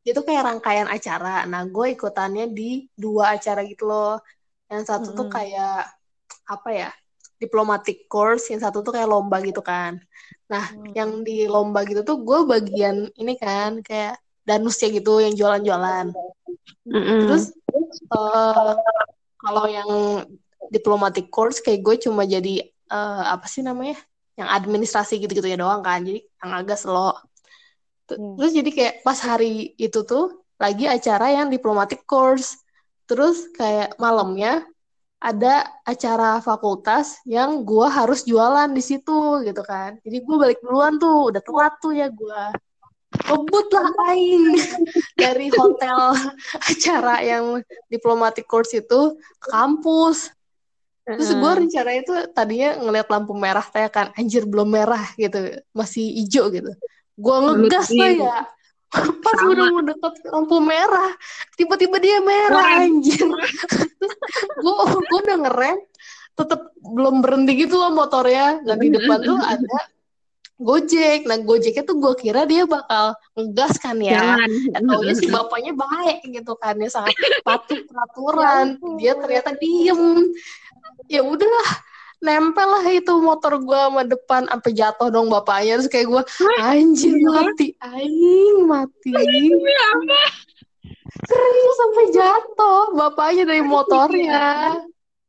itu 0.06 0.20
kayak 0.22 0.46
rangkaian 0.46 0.88
acara. 0.88 1.44
Nah, 1.50 1.66
gue 1.68 1.88
ikutannya 1.98 2.54
di 2.54 2.86
dua 2.94 3.36
acara 3.36 3.66
gitu 3.66 3.90
loh. 3.90 4.22
Yang 4.72 4.84
satu 4.88 5.10
tuh 5.18 5.28
Mm-mm. 5.28 5.36
kayak 5.36 5.90
apa 6.48 6.70
ya? 6.72 6.90
Diplomatic 7.42 8.06
course, 8.06 8.54
yang 8.54 8.62
satu 8.62 8.86
tuh 8.86 8.94
kayak 8.94 9.10
lomba 9.10 9.42
gitu 9.42 9.66
kan. 9.66 9.98
Nah, 10.46 10.70
Hmm. 10.70 10.94
yang 10.94 11.12
di 11.26 11.50
lomba 11.50 11.82
gitu 11.90 12.06
tuh 12.06 12.22
gue 12.22 12.46
bagian 12.46 13.10
ini 13.18 13.34
kan 13.42 13.82
kayak 13.82 14.22
danusnya 14.46 14.94
gitu 14.94 15.18
yang 15.18 15.34
jualan-jualan. 15.34 16.14
Mm-mm. 16.86 17.20
Terus 17.26 17.56
eh, 18.14 18.74
kalau 19.42 19.66
yang 19.66 19.90
diplomatic 20.70 21.34
course 21.34 21.64
kayak 21.64 21.82
gue 21.82 21.96
cuma 22.06 22.28
jadi 22.28 22.68
eh, 22.70 23.24
apa 23.26 23.50
sih 23.50 23.66
namanya? 23.66 23.98
Yang 24.38 24.50
administrasi 24.62 25.14
gitu-gitu 25.24 25.48
ya 25.50 25.58
doang 25.58 25.82
kan. 25.82 26.06
Jadi 26.06 26.22
yang 26.46 26.52
agak 26.62 26.78
slow. 26.78 27.18
Hmm. 28.12 28.36
Terus 28.38 28.52
jadi 28.52 28.70
kayak 28.70 28.96
pas 29.08 29.18
hari 29.24 29.72
itu 29.80 30.04
tuh 30.04 30.44
lagi 30.60 30.86
acara 30.86 31.32
yang 31.32 31.48
diplomatic 31.48 32.04
course. 32.04 32.60
Terus 33.08 33.50
kayak 33.56 33.96
malamnya 33.98 34.68
ada 35.22 35.70
acara 35.86 36.42
fakultas 36.42 37.22
yang 37.30 37.62
gue 37.62 37.86
harus 37.86 38.26
jualan 38.26 38.74
di 38.74 38.82
situ 38.82 39.46
gitu 39.46 39.62
kan. 39.62 40.02
Jadi 40.02 40.18
gue 40.18 40.36
balik 40.36 40.60
duluan 40.66 40.98
tuh, 40.98 41.30
udah 41.30 41.42
telat 41.46 41.74
tuh 41.78 41.94
ya 41.94 42.10
gue. 42.10 42.44
Ngebut 43.30 43.68
lah 43.70 43.90
aing 44.10 44.46
dari 45.22 45.54
hotel 45.54 46.18
acara 46.74 47.22
yang 47.22 47.62
diplomatic 47.94 48.50
course 48.50 48.74
itu 48.74 49.14
ke 49.38 49.48
kampus. 49.54 50.34
Terus 51.06 51.30
gue 51.38 51.52
rencananya 51.66 52.02
tuh 52.02 52.20
tadinya 52.34 52.82
ngeliat 52.82 53.08
lampu 53.10 53.38
merah 53.38 53.66
teh 53.66 53.86
kan, 53.94 54.10
anjir 54.18 54.50
belum 54.50 54.74
merah 54.74 55.06
gitu, 55.22 55.62
masih 55.70 56.08
hijau 56.18 56.50
gitu. 56.50 56.72
Gue 57.14 57.36
ngegas 57.46 57.94
lah 57.94 58.10
Lutin. 58.10 58.26
ya. 58.26 58.40
Pas 58.92 59.36
Sama. 59.40 59.56
udah 59.56 59.66
mau 59.72 59.84
deket 59.88 60.14
lampu 60.28 60.58
merah, 60.60 61.12
tiba-tiba 61.56 61.96
dia 62.04 62.20
merah 62.20 62.84
anjir. 62.84 63.24
gue 64.60 64.76
gue 65.08 65.20
udah 65.24 65.38
ngerem, 65.48 65.80
tetep 66.36 66.62
belum 66.84 67.24
berhenti 67.24 67.56
gitu 67.56 67.80
loh 67.80 67.96
motornya. 67.96 68.60
Nah 68.68 68.76
di 68.76 68.92
depan 68.92 69.18
tuh 69.24 69.40
ada 69.40 69.78
Gojek. 70.62 71.24
Nah 71.24 71.40
Gojeknya 71.40 71.88
tuh 71.88 71.98
gue 72.04 72.14
kira 72.20 72.44
dia 72.44 72.68
bakal 72.68 73.16
ngegas 73.34 73.80
kan 73.80 73.96
ya. 73.98 74.36
Taunya 74.76 75.16
si 75.16 75.32
bapaknya 75.32 75.72
baik 75.72 76.28
gitu 76.28 76.54
kan, 76.60 76.76
dia 76.76 76.92
sangat 76.92 77.16
patuh 77.48 77.80
peraturan. 77.88 78.76
Dia 79.00 79.16
ternyata 79.16 79.56
diem. 79.56 80.36
Ya 81.08 81.24
udahlah, 81.24 81.70
nempel 82.22 82.70
lah 82.70 82.86
itu 82.86 83.14
motor 83.18 83.58
gua 83.58 83.90
sama 83.90 84.06
depan 84.06 84.46
sampai 84.46 84.72
jatuh 84.78 85.10
dong 85.10 85.28
bapaknya. 85.28 85.82
Terus 85.82 85.90
kayak 85.90 86.08
gua 86.08 86.24
anjir 86.62 87.18
mati. 87.18 87.74
Aing 87.82 88.58
mati. 88.70 89.14
Serius 91.22 91.76
sampai 91.78 92.06
jatuh 92.14 92.84
bapaknya 92.94 93.44
dari 93.50 93.64
motornya. 93.66 94.42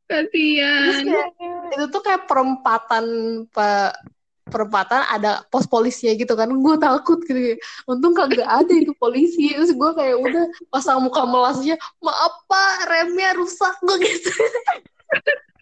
Kayak 0.07 1.27
itu 1.73 1.85
tuh 1.89 2.01
kayak 2.05 2.29
perempatan 2.29 3.05
pe- 3.49 3.95
perempatan 4.43 5.01
ada 5.09 5.41
pos 5.49 5.65
polisinya 5.65 6.13
gitu 6.13 6.37
kan. 6.37 6.45
Gue 6.51 6.75
takut 6.77 7.17
gitu 7.25 7.57
untung 7.89 8.13
kagak 8.13 8.45
ada 8.45 8.73
itu 8.73 8.93
polisi. 9.01 9.49
Terus 9.49 9.73
gue 9.73 9.91
kayak 9.97 10.17
udah 10.19 10.45
pasang 10.69 11.01
muka 11.01 11.25
melasnya 11.25 11.79
maaf 12.03 12.45
pak 12.45 12.85
remnya 12.85 13.33
rusak 13.33 13.73
gue 13.81 13.97
gitu 14.03 14.29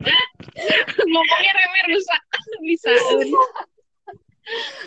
Ngomongnya 1.10 1.52
remnya 1.54 1.82
rusak. 1.88 2.22
Bisa. 2.60 2.90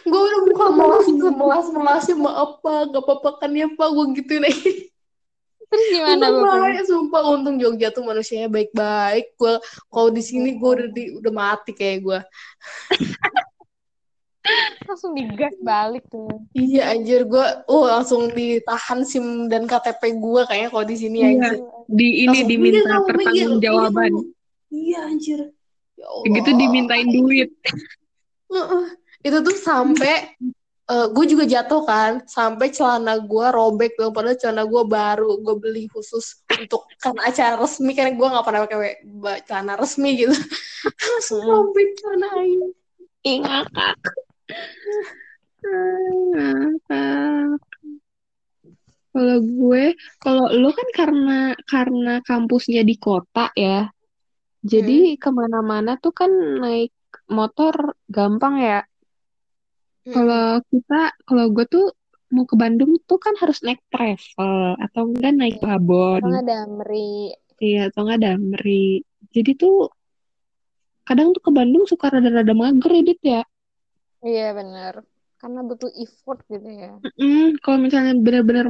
gue 0.03 0.19
udah 0.19 0.41
buka 0.51 0.65
melas 0.75 1.05
melas 1.31 1.65
melasnya 1.71 2.15
maaf 2.17 2.59
pak 2.59 2.91
gak 2.91 2.99
apa-apa 2.99 3.29
kan 3.39 3.51
ya 3.55 3.71
pak 3.71 3.89
gue 3.89 4.05
gitu 4.19 4.33
nih 4.43 4.57
Terus 5.63 5.85
gimana 5.89 6.27
baik 6.29 6.83
sumpah 6.83 7.23
untung 7.31 7.55
Jogja 7.55 7.87
tuh 7.87 8.03
manusianya 8.03 8.51
baik-baik 8.51 9.31
gue 9.33 9.53
kalau 9.87 10.09
di 10.11 10.19
sini 10.19 10.59
gue 10.59 10.69
udah 10.69 10.89
di, 10.91 11.03
udah 11.15 11.31
mati 11.31 11.71
kayak 11.71 11.99
gue 12.03 12.19
Langsung 14.83 15.15
digas 15.15 15.55
balik 15.63 16.03
tuh. 16.11 16.43
iya 16.51 16.91
anjir 16.91 17.23
gue 17.23 17.45
oh 17.71 17.87
langsung 17.87 18.27
ditahan 18.29 19.07
sim 19.07 19.47
dan 19.47 19.63
KTP 19.63 20.19
gue 20.19 20.41
kayaknya 20.43 20.69
kalau 20.69 20.83
di 20.83 20.97
sini 20.99 21.17
Iya. 21.23 21.27
anjir 21.31 21.53
Di 21.87 22.07
ini 22.19 22.27
Langsung, 22.27 22.49
diminta 22.51 22.59
"Minggir 22.59 22.83
kamu, 22.83 22.91
minggir, 22.91 23.07
pertanggungjawaban. 23.07 24.11
Minggir 24.73 24.81
kamu." 24.81 24.81
iya 24.81 24.99
anjir 25.05 25.39
ya 25.93 26.05
Allah. 26.09 26.33
Gitu 26.33 26.49
dimintain 26.57 27.07
duit. 27.13 27.49
Heeh. 28.49 28.85
itu 29.23 29.37
tuh 29.39 29.55
sampai 29.55 30.35
gue 30.83 31.25
juga 31.31 31.47
jatuh 31.47 31.87
kan 31.87 32.11
sampai 32.27 32.67
celana 32.67 33.15
gue 33.23 33.45
robek 33.55 33.95
dong 33.95 34.11
padahal 34.11 34.35
celana 34.35 34.67
gue 34.67 34.83
baru 34.83 35.39
gue 35.39 35.55
beli 35.55 35.87
khusus 35.87 36.43
untuk 36.51 36.83
karena 36.99 37.31
acara 37.31 37.55
resmi 37.55 37.95
kan 37.95 38.11
gue 38.11 38.27
nggak 38.27 38.43
pernah 38.45 38.67
pakai 38.67 38.99
celana 39.47 39.79
resmi 39.79 40.11
gitu 40.19 40.35
langsung 40.83 41.39
Hmm. 41.39 41.71
robek 41.71 41.87
celana 41.97 42.27
ngakak. 43.23 43.95
Ngakak. 46.35 47.59
Kalau 49.13 49.37
gue, 49.45 49.83
kalau 50.19 50.45
lo 50.51 50.73
kan 50.73 50.89
karena 50.91 51.39
karena 51.69 52.13
kampusnya 52.25 52.81
di 52.81 52.97
kota 52.97 53.53
ya, 53.53 53.87
jadi 54.63 55.19
ke 55.19 55.29
mana-mana 55.29 55.99
tuh 55.99 56.15
kan 56.15 56.31
naik 56.63 56.95
motor 57.27 57.99
gampang 58.07 58.55
ya. 58.63 58.79
Kalau 60.03 60.59
kita, 60.67 61.15
kalau 61.23 61.45
gue 61.51 61.63
tuh 61.67 61.85
mau 62.33 62.43
ke 62.43 62.55
Bandung 62.57 62.97
tuh 63.05 63.21
kan 63.21 63.37
harus 63.39 63.61
naik 63.63 63.79
travel 63.93 64.75
atau 64.81 65.01
enggak 65.07 65.33
naik 65.37 65.57
babon, 65.61 66.19
Kalau 66.19 66.33
nggak 66.33 66.47
Damri. 66.49 67.31
iya 67.61 67.87
atau 67.87 68.03
enggak 68.03 68.21
Damri. 68.25 69.05
Jadi 69.31 69.51
tuh 69.55 69.87
kadang 71.07 71.31
tuh 71.35 71.43
ke 71.43 71.51
Bandung 71.53 71.83
suka 71.87 72.09
rada-rada 72.09 72.51
mager 72.57 72.91
ya, 72.91 73.03
Dit 73.05 73.21
ya. 73.21 73.41
Iya 74.23 74.47
benar. 74.55 74.93
Karena 75.39 75.59
butuh 75.63 75.91
effort 75.99 76.39
gitu 76.47 76.67
ya. 76.67 76.95
Mm, 77.19 77.59
kalau 77.59 77.77
misalnya 77.79 78.15
benar-benar 78.15 78.67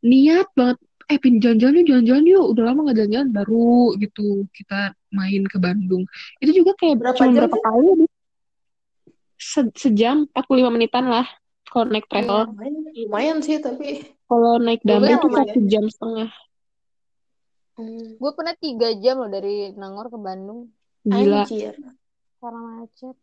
niat 0.00 0.48
banget, 0.56 0.78
eh 1.06 1.18
pin 1.22 1.38
jalan-jalan 1.38 1.80
yuk, 1.80 1.86
jalan-jalan 1.90 2.24
yuk, 2.26 2.44
udah 2.50 2.62
lama 2.66 2.80
nggak 2.86 2.96
jalan-jalan, 2.98 3.28
baru 3.30 3.94
gitu 4.02 4.26
kita 4.50 4.90
main 5.14 5.42
ke 5.46 5.56
Bandung. 5.62 6.02
Itu 6.42 6.50
juga 6.50 6.74
kayak 6.74 6.96
Berapa 6.98 7.16
cuma 7.16 7.26
jam 7.30 7.34
berapa 7.46 7.56
kali? 7.62 7.90
Se- 9.36 9.74
sejam, 9.76 10.16
45 10.32 10.70
menitan 10.74 11.04
lah 11.06 11.26
kalau 11.68 11.86
naik 11.92 12.08
Iya, 12.08 12.10
travel. 12.24 12.40
lumayan, 12.50 12.74
lumayan 12.96 13.38
sih 13.44 13.56
tapi 13.62 14.02
Kalau 14.26 14.52
naik 14.58 14.82
damai 14.82 15.14
itu 15.14 15.28
satu 15.30 15.58
jam 15.70 15.84
setengah. 15.86 16.28
hmm, 17.78 18.18
Gue 18.18 18.30
pernah 18.34 18.54
tiga 18.58 18.88
jam 18.98 19.14
loh 19.22 19.30
dari 19.30 19.70
Nangor 19.78 20.10
ke 20.10 20.18
Bandung 20.18 20.72
Gila. 21.06 21.46
anjir 21.46 21.74
karena 22.42 22.60
macet. 22.82 23.16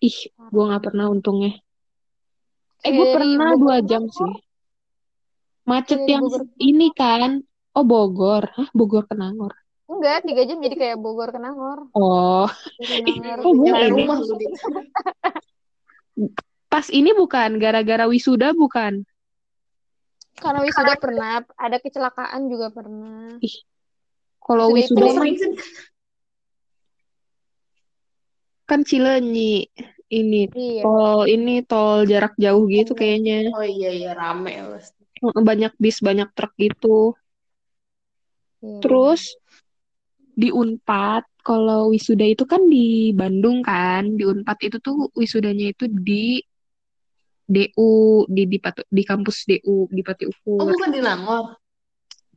Ih, 0.00 0.18
gue 0.32 0.64
nggak 0.68 0.84
pernah 0.86 1.06
untungnya. 1.10 1.52
Eh, 2.86 2.90
gue 2.94 3.06
pernah 3.10 3.50
dua 3.58 3.76
jam 3.82 4.06
sih. 4.08 4.32
Macet 5.68 6.00
Dari 6.00 6.12
yang 6.16 6.24
Bogor. 6.24 6.42
ini 6.56 6.88
kan. 6.96 7.44
Oh, 7.76 7.84
Bogor. 7.84 8.48
Hah, 8.56 8.68
Bogor 8.72 9.04
ke 9.04 9.12
Nangor. 9.12 9.52
Enggak, 9.88 10.24
tiga 10.24 10.42
jam 10.48 10.58
jadi 10.64 10.76
kayak 10.76 10.96
Bogor 10.96 11.28
ke 11.28 11.36
Nangor. 11.36 11.92
Oh, 11.92 12.48
Nangor. 12.80 13.38
Oh, 13.44 13.88
rumah 13.92 14.18
pas 16.68 16.84
ini 16.92 17.16
bukan 17.16 17.56
gara-gara 17.56 18.04
wisuda 18.04 18.52
bukan. 18.52 19.04
Karena 20.36 20.60
wisuda 20.62 20.94
pernah, 21.00 21.42
ada 21.58 21.76
kecelakaan 21.80 22.46
juga 22.46 22.68
pernah. 22.70 23.40
Kalau 24.38 24.72
Wisuda 24.72 25.12
kan 28.68 28.80
Cileunyi. 28.84 29.68
Ini 30.08 30.48
Iya. 30.56 30.88
tol 30.88 31.28
ini 31.28 31.60
tol 31.68 32.08
jarak 32.08 32.32
jauh 32.40 32.64
gitu 32.64 32.96
Iya. 32.96 33.00
kayaknya. 33.00 33.38
Oh 33.52 33.60
iya 33.60 33.90
iya 33.92 34.10
rame 34.16 34.56
pasti. 34.72 34.97
Banyak 35.22 35.72
bis, 35.76 35.98
banyak 36.00 36.28
truk 36.32 36.52
gitu. 36.58 37.14
Iya. 38.62 38.80
Terus 38.82 39.38
di 40.38 40.54
Unpad, 40.54 41.26
kalau 41.42 41.90
wisuda 41.90 42.22
itu 42.22 42.46
kan 42.46 42.66
di 42.70 43.10
Bandung 43.14 43.62
kan. 43.62 44.14
Di 44.14 44.22
Unpad 44.22 44.58
itu 44.62 44.76
tuh 44.78 45.10
wisudanya 45.18 45.74
itu 45.74 45.90
di 45.90 46.38
DU, 47.48 48.28
di 48.28 48.44
di, 48.44 48.58
Patu- 48.60 48.86
di 48.86 49.02
kampus 49.02 49.48
DU 49.48 49.88
di 49.88 50.02
Pati 50.04 50.28
Oh 50.28 50.32
Ukur. 50.60 50.68
bukan 50.68 50.90
di 50.92 51.00
Nangor. 51.00 51.56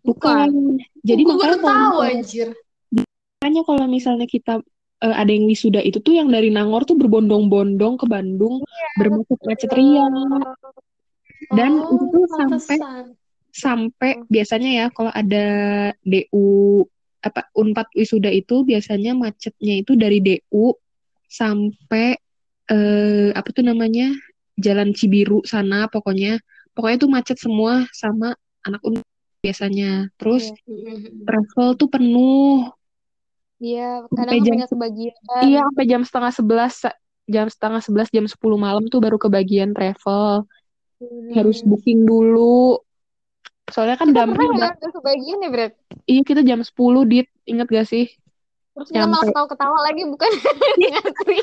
Bukan. 0.02 0.80
Jadi 1.04 1.22
gue 1.22 1.36
baru 1.36 1.60
makanya 1.60 1.62
kalau 1.62 1.68
tahu 1.68 2.00
misalnya, 2.00 2.16
anjir. 2.16 2.48
makanya 2.90 3.62
kalau 3.68 3.86
misalnya 3.86 4.28
kita 4.32 4.54
eh, 5.04 5.16
ada 5.20 5.30
yang 5.30 5.46
wisuda 5.46 5.84
itu 5.84 6.00
tuh 6.00 6.16
yang 6.16 6.32
dari 6.32 6.50
Nangor 6.50 6.88
tuh 6.88 6.96
berbondong-bondong 6.96 8.00
ke 8.00 8.06
Bandung, 8.08 8.64
bermacet-macet 8.98 9.72
ria. 9.76 10.08
Dan 11.50 11.72
oh, 11.82 11.98
itu 11.98 12.06
tuh 12.14 12.26
sampai 12.30 12.78
pantesan. 12.78 13.06
sampai 13.52 14.12
biasanya 14.30 14.70
ya 14.70 14.86
kalau 14.94 15.10
ada 15.10 15.46
DU 16.06 16.86
apa 17.22 17.50
Unpad 17.54 17.90
wisuda 17.94 18.30
itu 18.30 18.62
biasanya 18.62 19.14
macetnya 19.14 19.82
itu 19.82 19.98
dari 19.98 20.22
DU 20.22 20.74
sampai 21.26 22.18
eh 22.68 23.30
apa 23.34 23.50
tuh 23.50 23.66
namanya 23.66 24.14
Jalan 24.56 24.94
Cibiru 24.94 25.42
sana 25.44 25.90
pokoknya 25.90 26.38
pokoknya 26.72 26.98
tuh 27.02 27.10
macet 27.10 27.38
semua 27.38 27.86
sama 27.92 28.38
anak 28.64 28.82
Unpad 28.86 29.08
biasanya 29.42 30.08
terus 30.16 30.54
Iya. 30.70 30.94
Travel 31.26 31.68
tuh 31.76 31.90
penuh 31.90 32.70
Iya, 33.62 34.10
kadang 34.10 34.42
jam 34.42 34.58
sampai 34.58 34.70
kebagian. 34.74 35.14
iya 35.46 35.60
sampai 35.70 35.86
jam 35.86 36.02
setengah 36.02 36.32
sebelas 36.34 36.74
jam 37.30 37.46
setengah 37.46 37.82
sebelas 37.86 38.10
jam 38.10 38.26
10 38.26 38.38
malam 38.58 38.90
tuh 38.90 38.98
baru 38.98 39.22
kebagian 39.22 39.70
travel 39.78 40.50
harus 41.31 41.63
booking 41.63 42.05
dulu 42.05 42.77
soalnya 43.72 43.96
kan 43.96 44.12
Kita 44.12 44.17
dampnya 44.24 44.36
pernah 44.36 44.50
udah 44.51 44.60
nggak 44.60 44.74
nggak 44.77 44.93
kebagian 45.00 45.38
ya, 45.39 45.50
Brad? 45.50 45.74
iya 46.05 46.22
kita 46.22 46.41
jam 46.43 46.60
10 46.60 46.75
dit 47.08 47.27
inget 47.48 47.67
gak 47.67 47.88
sih 47.88 48.08
Terus 48.72 48.88
kita 48.88 49.03
malah 49.03 49.20
Nyampe. 49.20 49.31
ketawa-ketawa 49.36 49.77
lagi, 49.84 50.01
bukan 50.08 50.31
ngantri. 50.79 51.38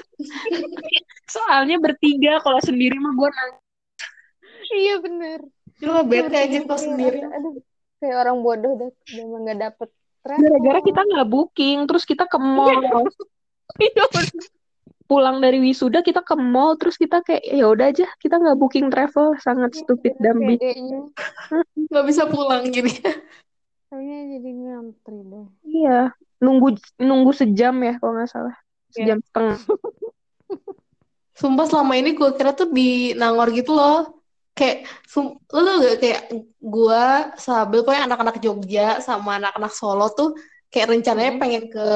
Soalnya 1.29 1.77
bertiga, 1.77 2.41
kalau 2.41 2.57
sendiri 2.65 2.97
mah 2.97 3.13
gue 3.13 3.29
Iya, 4.73 4.97
bener. 5.05 5.45
Gila 5.77 6.09
bete 6.09 6.33
anjir 6.33 6.65
kok 6.65 6.81
sendiri. 6.81 7.21
Aduh, 7.29 7.61
kayak 8.01 8.17
orang 8.25 8.41
bodoh 8.41 8.81
udah 8.81 8.89
udah 8.89 9.23
emang 9.23 9.41
nggak 9.45 9.61
dapet 9.61 9.89
gara-gara 10.25 10.81
kita 10.81 11.01
nggak 11.05 11.29
booking, 11.29 11.79
terus 11.85 12.05
kita 12.09 12.25
ke 12.25 12.37
mall. 12.41 12.81
Iya, 13.77 14.05
bener. 14.13 14.49
Pulang 15.09 15.41
dari 15.41 15.57
wisuda 15.57 16.05
kita 16.05 16.21
ke 16.21 16.37
mall, 16.37 16.77
terus 16.77 17.01
kita 17.01 17.25
kayak 17.25 17.41
ya 17.41 17.65
udah 17.65 17.89
aja 17.89 18.05
kita 18.21 18.37
nggak 18.37 18.61
booking 18.61 18.93
travel, 18.93 19.33
sangat 19.41 19.73
stupid 19.73 20.13
dambi. 20.21 20.61
Pedenya. 20.61 21.09
Gak 21.89 22.05
bisa 22.05 22.29
pulang 22.29 22.69
jadi. 22.69 22.93
Kayaknya 23.89 24.19
jadi 24.37 24.51
ngantri 24.53 25.19
deh. 25.25 25.47
Iya, 25.65 26.13
nunggu 26.45 26.77
nunggu 27.01 27.33
sejam 27.33 27.73
ya 27.81 27.97
kalau 27.97 28.21
nggak 28.21 28.29
salah, 28.29 28.57
sejam 28.93 29.25
setengah. 29.25 29.57
Sumpah 31.33 31.65
selama 31.65 31.97
ini 31.97 32.13
gue 32.13 32.29
kira 32.37 32.53
tuh 32.53 32.69
di 32.69 33.17
Nangor 33.17 33.49
gitu 33.57 33.73
loh. 33.73 34.21
Kayak, 34.59 34.91
sum 35.07 35.39
lo 35.55 35.61
tau 35.63 35.79
gak 35.87 36.03
kayak 36.03 36.23
gue, 36.59 37.05
Sabel, 37.39 37.81
pokoknya 37.87 38.11
anak-anak 38.11 38.37
Jogja 38.43 38.99
sama 38.99 39.39
anak-anak 39.39 39.71
Solo 39.71 40.11
tuh 40.13 40.35
kayak 40.69 40.93
rencananya 40.99 41.33
Hmm. 41.39 41.41
pengen 41.41 41.65
ke 41.71 41.89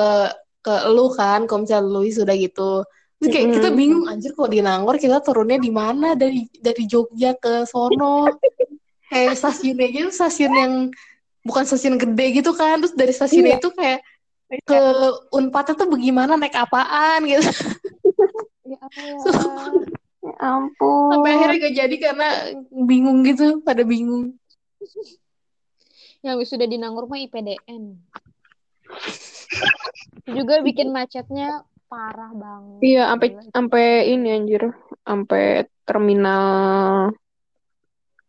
ke 0.62 0.74
lu 0.94 1.10
kan, 1.10 1.44
kalau 1.50 1.66
misalnya 1.66 1.90
lu 1.90 2.06
sudah 2.06 2.38
gitu. 2.38 2.86
Terus 3.22 3.38
kayak 3.38 3.48
kita 3.54 3.68
Mm-mm. 3.70 3.78
bingung 3.78 4.04
anjir 4.10 4.34
kok 4.34 4.50
di 4.50 4.58
Nangor 4.58 4.98
kita 4.98 5.22
turunnya 5.22 5.62
di 5.62 5.70
mana 5.70 6.18
dari 6.18 6.42
dari 6.58 6.84
Jogja 6.90 7.38
ke 7.38 7.62
sono. 7.70 8.26
kayak 9.06 9.38
stasiunnya 9.38 9.88
gitu 9.92 10.10
stasiun 10.10 10.52
yang 10.56 10.74
bukan 11.46 11.62
stasiun 11.62 12.02
gede 12.02 12.42
gitu 12.42 12.50
kan. 12.50 12.82
Terus 12.82 12.98
dari 12.98 13.14
stasiunnya 13.14 13.62
itu 13.62 13.70
kayak 13.70 14.02
ke 14.66 14.80
Unpadnya 15.30 15.78
tuh 15.78 15.86
bagaimana 15.86 16.34
naik 16.34 16.58
apaan 16.58 17.22
gitu. 17.30 17.46
Ya 18.66 18.82
Allah. 18.90 19.70
Ya 20.22 20.34
ampun. 20.42 21.14
Sampai 21.14 21.30
akhirnya 21.34 21.58
gak 21.66 21.76
jadi 21.82 21.96
karena 21.98 22.28
bingung 22.70 23.22
gitu, 23.26 23.62
pada 23.62 23.82
bingung. 23.86 24.34
Yang 26.22 26.54
sudah 26.54 26.66
di 26.66 26.78
Nangor 26.78 27.10
mah 27.10 27.18
IPDN. 27.22 27.98
Itu 30.22 30.30
juga 30.30 30.62
bikin 30.62 30.94
macetnya 30.94 31.66
parah 31.92 32.32
banget. 32.32 32.80
Iya, 32.80 33.02
sampai 33.12 33.28
sampai 33.52 33.84
ini 34.08 34.28
anjir, 34.32 34.62
sampai 35.04 35.44
terminal 35.84 36.44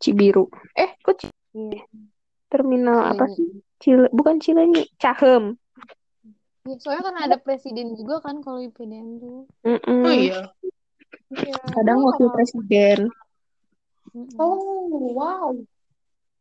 Cibiru. 0.04 0.52
Eh, 0.76 1.00
kok 1.00 1.24
Ci- 1.24 1.32
Iya. 1.56 1.88
terminal 2.52 3.16
apa 3.16 3.32
Cileunyi. 3.32 3.40
sih? 3.40 3.50
Cile, 3.80 4.08
bukan 4.12 4.36
Cileunyi, 4.44 4.84
Cahem. 5.00 5.56
Iya, 6.68 6.76
soalnya 6.84 7.04
kan 7.08 7.18
ada 7.24 7.38
presiden 7.40 7.96
juga 7.96 8.20
kan 8.20 8.44
kalau 8.44 8.60
IPDN 8.60 9.24
tuh. 9.24 9.48
Mm-mm. 9.64 10.04
Oh 10.04 10.12
iya. 10.12 10.52
Iya. 11.32 11.56
Kadang 11.72 12.04
wakil 12.04 12.28
presiden. 12.36 13.08
Oh, 14.38 15.16
wow. 15.16 15.56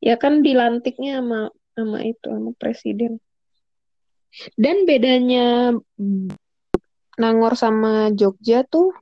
Ya 0.02 0.18
kan 0.18 0.42
dilantiknya 0.42 1.22
sama 1.22 1.40
sama 1.78 1.98
itu 2.02 2.26
sama 2.26 2.50
presiden. 2.58 3.22
Dan 4.58 4.88
bedanya 4.88 5.76
Nangor 7.20 7.52
sama 7.58 8.08
Jogja 8.12 8.64
tuh 8.64 8.96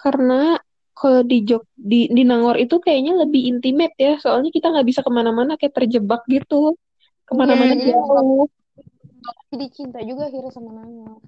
karena 0.00 0.58
kalau 0.94 1.26
di 1.26 1.42
Jog 1.42 1.66
di, 1.74 2.06
di 2.06 2.22
Nangor 2.22 2.54
itu 2.54 2.78
kayaknya 2.78 3.26
lebih 3.26 3.50
intimate 3.50 3.98
ya, 3.98 4.14
soalnya 4.22 4.54
kita 4.54 4.70
nggak 4.70 4.86
bisa 4.86 5.00
ke 5.02 5.10
mana-mana 5.10 5.58
kayak 5.58 5.74
terjebak 5.74 6.22
gitu, 6.30 6.78
ke 7.26 7.32
mana-mana 7.34 7.74
Iya, 7.74 7.82
jadi 7.82 7.90
jauh. 7.98 8.46
Jadi 9.50 9.66
cinta 9.74 9.98
juga 10.06 10.30
akhirnya 10.30 10.52
sama 10.54 10.70
Nangor. 10.70 11.18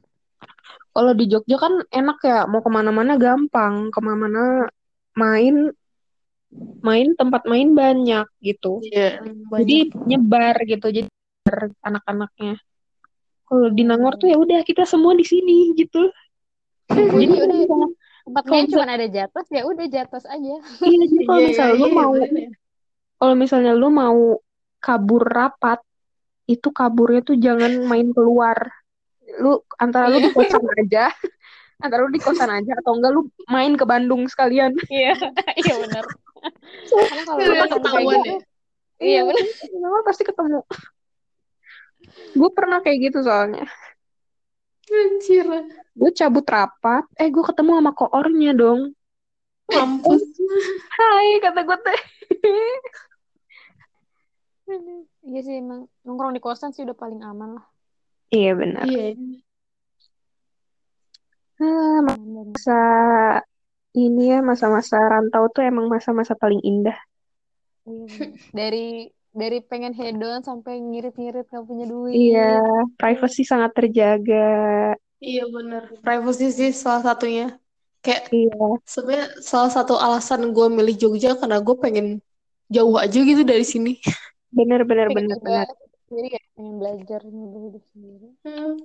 Kalau 0.94 1.12
di 1.12 1.25
Jogja 1.27 1.57
kan 1.59 1.83
enak 1.90 2.18
ya, 2.22 2.38
mau 2.46 2.62
ke 2.62 2.70
mana-mana 2.70 3.18
gampang, 3.18 3.90
ke 3.90 3.99
mana-mana 3.99 4.70
main 5.18 5.75
main 6.81 7.09
tempat 7.18 7.42
main 7.51 7.75
banyak 7.75 8.27
gitu. 8.38 8.81
Iya, 8.87 9.25
Jadi 9.61 9.77
banyak. 9.90 10.07
nyebar 10.07 10.57
gitu, 10.62 10.87
jadi 10.94 11.09
anak-anaknya. 11.83 12.55
Kalau 13.46 13.68
di 13.70 13.82
Nangor 13.87 14.18
tuh 14.18 14.26
ya 14.26 14.37
udah 14.37 14.61
kita 14.66 14.82
semua 14.82 15.14
di 15.14 15.22
sini 15.22 15.70
gitu. 15.78 16.11
Jadi 16.90 17.24
udah 17.35 17.56
misalnya, 17.56 17.88
tempat 18.26 18.42
kalau 18.42 18.52
main 18.54 18.64
misal- 18.66 18.74
cuma 18.82 18.87
ada 18.90 19.06
jatos 19.06 19.46
ya 19.50 19.62
udah 19.66 19.87
jatos 19.87 20.24
aja. 20.26 20.54
iya 20.82 21.02
jadi 21.06 21.22
kalau 21.26 21.40
Iya, 21.42 21.48
misalnya 21.50 21.74
iya, 21.74 21.82
lu 21.82 21.87
iya, 21.88 21.96
mau 21.96 22.12
kalau 23.16 23.35
misalnya 23.35 23.72
lu 23.72 23.88
mau 23.88 24.20
kabur 24.76 25.24
rapat, 25.24 25.80
itu 26.46 26.68
kaburnya 26.68 27.24
tuh 27.24 27.37
jangan 27.40 27.72
main 27.88 28.12
keluar. 28.12 28.59
Lu 29.40 29.64
antara 29.80 30.12
lu 30.12 30.20
di 30.20 30.30
kosan 30.30 30.62
aja, 30.78 31.09
antara 31.80 32.04
lu 32.06 32.11
di 32.12 32.20
kosan 32.20 32.50
aja 32.52 32.72
atau 32.82 32.92
enggak 32.98 33.12
lu 33.16 33.26
main 33.48 33.72
ke 33.74 33.82
Bandung 33.88 34.28
sekalian. 34.28 34.76
Iya, 34.87 35.16
iya 35.64 35.74
benar. 35.80 36.04
Karena 36.87 37.22
kalau 37.24 37.38
Biar 37.40 37.50
misalkan 37.56 37.70
ketahuan 37.72 38.04
kayak 38.04 38.11
ya. 38.11 38.20
gitu, 38.20 38.37
Iya, 38.96 39.20
Nangor 39.80 40.02
pasti 40.09 40.22
ketemu. 40.24 40.61
Gue 42.37 42.50
pernah 42.52 42.85
kayak 42.85 43.11
gitu 43.11 43.24
soalnya. 43.24 43.64
Anjir. 44.87 45.46
Gue 45.96 46.11
cabut 46.12 46.46
rapat, 46.46 47.04
eh 47.18 47.32
gue 47.32 47.44
ketemu 47.44 47.80
sama 47.80 47.92
koornya 47.96 48.52
dong. 48.54 48.92
Mampus. 49.66 50.22
Hai, 50.94 51.42
kata 51.42 51.61
gue 51.66 51.78
teh. 51.82 52.00
Iya 55.26 55.40
sih 55.42 55.59
emang 55.59 55.90
nongkrong 56.06 56.35
di 56.35 56.42
kosan 56.42 56.70
sih 56.70 56.82
udah 56.87 56.94
paling 56.94 57.22
aman 57.22 57.59
lah. 57.59 57.66
Iya 58.30 58.52
benar. 58.54 58.85
Iya. 58.87 59.14
Ah, 61.56 61.98
masa 62.04 62.80
ini 63.96 64.28
ya 64.28 64.44
masa-masa 64.44 65.00
rantau 65.00 65.48
tuh 65.50 65.64
emang 65.64 65.88
masa-masa 65.88 66.37
paling 66.37 66.61
indah. 66.62 66.98
Iya. 67.87 68.35
Dari 68.52 69.09
dari 69.37 69.59
pengen 69.61 69.92
hedon 69.92 70.40
sampai 70.40 70.81
ngirit-ngirit 70.81 71.46
gak 71.53 71.64
punya 71.68 71.85
duit. 71.85 72.16
Iya, 72.16 72.64
privacy 72.96 73.44
sangat 73.44 73.77
terjaga. 73.77 74.49
Iya 75.20 75.44
bener. 75.53 75.83
Privacy 76.01 76.46
sih 76.49 76.70
salah 76.72 77.05
satunya. 77.12 77.53
Kayak 78.01 78.33
Iya, 78.33 78.66
sebenarnya 78.88 79.29
salah 79.44 79.70
satu 79.72 79.94
alasan 80.01 80.57
gue 80.57 80.66
milih 80.72 80.94
Jogja 80.96 81.37
karena 81.37 81.61
gue 81.61 81.77
pengen 81.77 82.07
jauh 82.72 82.96
aja 82.96 83.18
gitu 83.20 83.42
dari 83.44 83.62
sini. 83.62 84.01
bener 84.57 84.88
bener 84.88 85.12
pengen 85.12 85.37
bener 85.37 85.38
bener 85.44 85.68
sendiri 86.07 86.38
ya 86.38 86.42
pengen 86.55 86.75
belajar 86.79 87.20
hidup 87.27 87.85
sendiri 87.90 88.27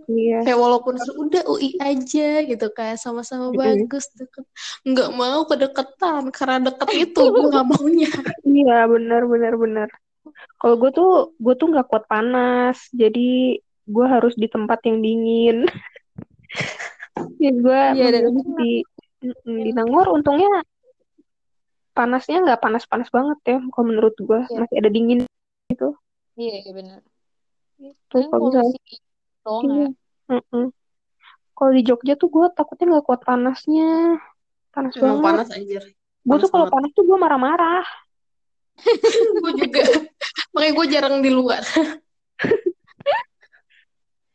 iya 0.10 0.42
Kayak 0.42 0.58
walaupun 0.58 0.94
udah 0.98 1.44
UI 1.54 1.78
aja 1.78 2.30
gitu 2.50 2.66
kayak 2.74 2.98
sama-sama 2.98 3.54
bagus 3.54 4.10
deket. 4.18 4.46
Nggak 4.82 5.10
mau 5.14 5.46
kedekatan 5.46 6.34
karena 6.34 6.58
deket 6.66 6.90
itu 6.98 7.22
gue 7.22 7.46
nggak 7.54 7.68
maunya. 7.70 8.10
iya 8.58 8.90
bener 8.90 9.22
bener 9.30 9.54
bener 9.54 9.90
kalau 10.58 10.76
gue 10.78 10.92
tuh 10.94 11.12
gue 11.38 11.54
tuh 11.58 11.68
nggak 11.72 11.88
kuat 11.90 12.06
panas 12.06 12.78
jadi 12.94 13.58
gue 13.86 14.06
harus 14.06 14.38
di 14.38 14.46
tempat 14.46 14.80
yang 14.86 15.02
dingin 15.02 15.66
ya 17.44 17.52
gue 17.52 17.82
Iya, 17.98 18.08
dan 18.14 18.24
itu 18.30 18.42
di 18.58 18.72
di 19.46 19.72
Nangor 19.74 20.10
untungnya 20.14 20.66
panasnya 21.92 22.42
nggak 22.42 22.62
panas-panas 22.62 23.10
banget 23.12 23.40
ya 23.46 23.58
kalau 23.74 23.86
menurut 23.90 24.16
gue 24.18 24.40
Iya. 24.48 24.58
masih 24.66 24.76
ada 24.78 24.90
dingin 24.90 25.20
iya 26.40 26.56
iya 26.64 26.72
benar 26.74 27.00
tuh 28.10 28.22
kan 28.22 28.30
kalau 28.30 28.50
misalnya 28.50 28.78
Iya. 29.42 29.90
ya 29.90 29.90
Mm-mm. 30.32 30.66
Kalau 31.52 31.72
di 31.76 31.82
Jogja 31.86 32.18
tuh 32.18 32.32
gue 32.32 32.48
takutnya 32.56 32.98
nggak 32.98 33.06
kuat 33.06 33.22
panasnya. 33.22 34.18
Panas 34.72 34.96
Emang 34.98 35.20
banget. 35.20 35.26
panas 35.28 35.50
anjir. 35.54 35.84
Gue 36.24 36.38
tuh 36.40 36.50
kalau 36.50 36.72
panas 36.72 36.90
tuh 36.96 37.04
gue 37.06 37.18
marah-marah. 37.20 37.86
Gue 39.42 39.52
juga. 39.68 39.84
Makanya 40.56 40.74
gue 40.78 40.86
jarang 40.92 41.16
di 41.24 41.32
luar. 41.32 41.62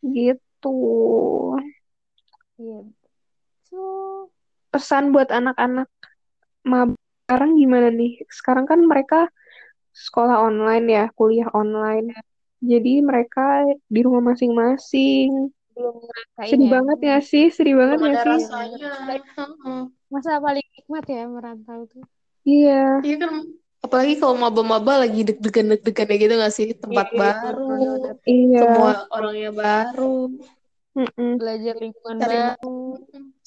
Gitu. 0.07 0.79
iya 2.57 2.79
so 3.67 3.81
Pesan 4.71 5.11
buat 5.11 5.29
anak-anak 5.35 5.89
maba 6.63 6.95
sekarang 7.27 7.59
gimana 7.59 7.91
nih? 7.91 8.23
Sekarang 8.31 8.71
kan 8.71 8.87
mereka 8.87 9.27
sekolah 9.91 10.47
online 10.47 10.87
ya, 10.87 11.05
kuliah 11.19 11.51
online. 11.59 12.15
Jadi 12.63 13.03
mereka 13.03 13.67
di 13.91 14.01
rumah 14.07 14.31
masing-masing. 14.31 15.51
belum 15.75 16.07
ngerasain 16.07 16.49
Sedih 16.55 16.69
ya 16.71 16.73
banget 16.79 16.99
ya 17.03 17.17
sih? 17.19 17.47
Sedih 17.51 17.75
banget 17.75 17.99
Belum 17.99 18.15
ya 18.15 18.15
ada 18.15 18.23
sih? 18.23 18.41
rasanya. 18.47 18.89
Masa 20.07 20.39
paling 20.39 20.67
nikmat 20.79 21.05
ya 21.11 21.23
merantau 21.27 21.81
tuh 21.91 22.07
Iya. 22.47 23.03
Iya 23.03 23.17
kan 23.27 23.33
apalagi 23.87 24.15
kalau 24.19 24.35
maba-maba 24.37 25.07
lagi 25.07 25.23
deg-degan 25.23 25.73
deg-degan 25.73 26.11
gitu 26.19 26.35
gak 26.37 26.55
sih 26.55 26.69
tempat 26.75 27.07
Iya, 27.15 27.19
baru 27.19 27.65
bener-bener. 27.71 28.15
Iya. 28.27 28.59
semua 28.61 28.91
orangnya 29.15 29.51
baru 29.55 30.17
Mm-mm. 30.97 31.31
belajar 31.37 31.75
lingkungan 31.77 32.17
Cari 32.19 32.37
baru 32.41 32.77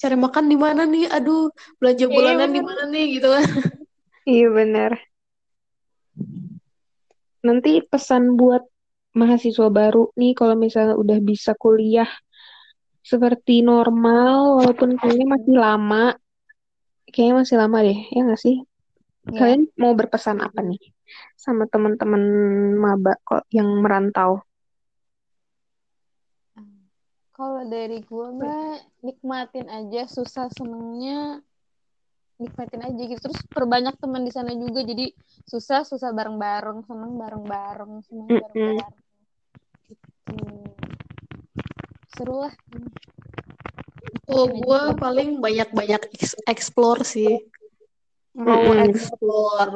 cari 0.00 0.16
makan 0.16 0.44
di 0.48 0.56
mana 0.56 0.82
nih 0.88 1.06
aduh 1.12 1.52
belanja 1.76 2.06
Iya, 2.08 2.14
bulanan 2.14 2.50
di 2.56 2.62
mana 2.64 2.82
nih 2.88 3.04
gitu 3.20 3.28
kan 3.28 3.44
Iya 4.28 4.46
benar. 4.52 4.92
Nanti 7.40 7.80
pesan 7.80 8.36
buat 8.36 8.62
mahasiswa 9.16 9.68
baru 9.72 10.12
nih 10.14 10.32
kalau 10.36 10.54
misalnya 10.60 10.94
udah 10.94 11.18
bisa 11.24 11.56
kuliah 11.56 12.06
seperti 13.00 13.64
normal 13.64 14.60
walaupun 14.60 14.94
kayaknya 15.00 15.26
masih 15.40 15.56
lama. 15.56 16.04
Kayaknya 17.10 17.34
masih 17.42 17.56
lama 17.58 17.76
deh, 17.82 17.98
ya 18.12 18.20
nggak 18.22 18.38
sih? 18.44 18.56
Ya. 19.28 19.36
Kalian 19.36 19.68
mau 19.76 19.92
berpesan 19.92 20.40
apa 20.40 20.64
nih? 20.64 20.80
Sama 21.36 21.68
teman-teman 21.68 22.22
maba 22.80 23.20
kok 23.20 23.44
yang 23.52 23.68
merantau? 23.84 24.40
Kalau 27.40 27.64
dari 27.64 28.04
gue 28.04 28.28
mah 28.36 28.76
nikmatin 29.00 29.64
aja 29.72 30.04
susah 30.04 30.52
senengnya 30.52 31.40
nikmatin 32.36 32.84
aja 32.84 33.00
gitu. 33.00 33.16
Terus 33.16 33.40
perbanyak 33.48 33.96
teman 33.96 34.24
di 34.24 34.32
sana 34.32 34.52
juga 34.52 34.84
jadi 34.84 35.08
susah 35.48 35.84
susah 35.88 36.12
bareng-bareng 36.12 36.84
seneng 36.84 37.16
bareng-bareng 37.16 37.92
seneng 38.04 38.28
Mm-mm. 38.28 38.44
bareng-bareng. 38.44 39.04
Gitu. 39.88 40.36
Seru 42.12 42.44
lah. 42.44 42.52
Oh 44.28 44.44
gue 44.46 44.80
paling 45.00 45.40
banyak-banyak 45.40 46.12
eks- 46.12 46.40
explore 46.44 47.08
sih 47.08 47.40
mau 48.42 48.64
Mm-mm. 48.64 48.88
explore 48.88 49.74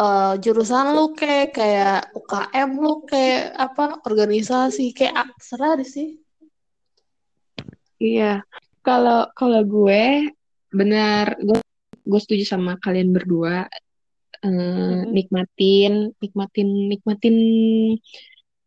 eh, 0.00 0.32
jurusan 0.42 0.86
lu 0.96 1.04
kayak 1.20 1.48
kayak 1.56 1.96
UKM 2.18 2.70
lu 2.82 2.92
kayak 3.10 3.54
apa 3.56 3.84
organisasi 4.08 4.84
kayak 4.96 5.14
ah, 5.20 5.30
serah 5.38 5.72
deh 5.78 5.88
sih 5.88 6.08
Iya. 8.00 8.42
Kalau 8.80 9.28
kalau 9.36 9.60
gue 9.60 10.32
benar 10.72 11.36
gue 11.36 11.58
gue 12.08 12.20
setuju 12.20 12.44
sama 12.48 12.80
kalian 12.80 13.12
berdua. 13.12 13.68
Eh, 14.40 14.48
Mm-mm. 14.48 15.12
nikmatin, 15.12 16.16
nikmatin, 16.16 16.68
nikmatin 16.88 17.36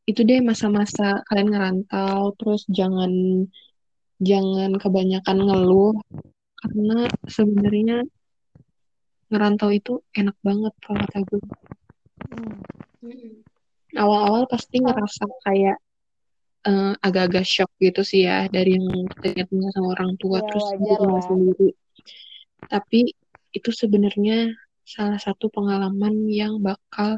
itu 0.05 0.21
deh 0.21 0.39
masa-masa 0.45 1.25
kalian 1.25 1.49
ngerantau. 1.49 2.37
Terus 2.37 2.61
jangan 2.69 3.11
jangan 4.21 4.71
kebanyakan 4.77 5.37
ngeluh 5.49 5.97
karena 6.61 7.09
sebenarnya 7.25 7.97
ngerantau 9.33 9.73
itu 9.73 10.05
enak 10.13 10.37
banget 10.45 10.73
kalau 10.85 11.01
kata 11.09 11.19
gue. 11.25 11.41
Hmm. 13.01 13.41
Awal-awal 13.97 14.45
pasti 14.45 14.77
ngerasa 14.77 15.25
kayak 15.41 15.77
eh, 16.69 16.93
agak-agak 17.01 17.45
shock 17.45 17.73
gitu 17.81 18.05
sih 18.05 18.29
ya 18.29 18.45
dari 18.47 18.77
yang 18.77 19.09
punya 19.49 19.69
sama 19.73 19.97
orang 19.97 20.13
tua 20.21 20.39
Ya, 20.39 20.45
terus 20.47 20.65
rumah 21.01 21.23
sendiri. 21.25 21.69
Tapi 22.69 23.11
itu 23.53 23.69
sebenarnya 23.69 24.53
salah 24.85 25.19
satu 25.19 25.49
pengalaman 25.49 26.29
yang 26.29 26.61
bakal 26.61 27.17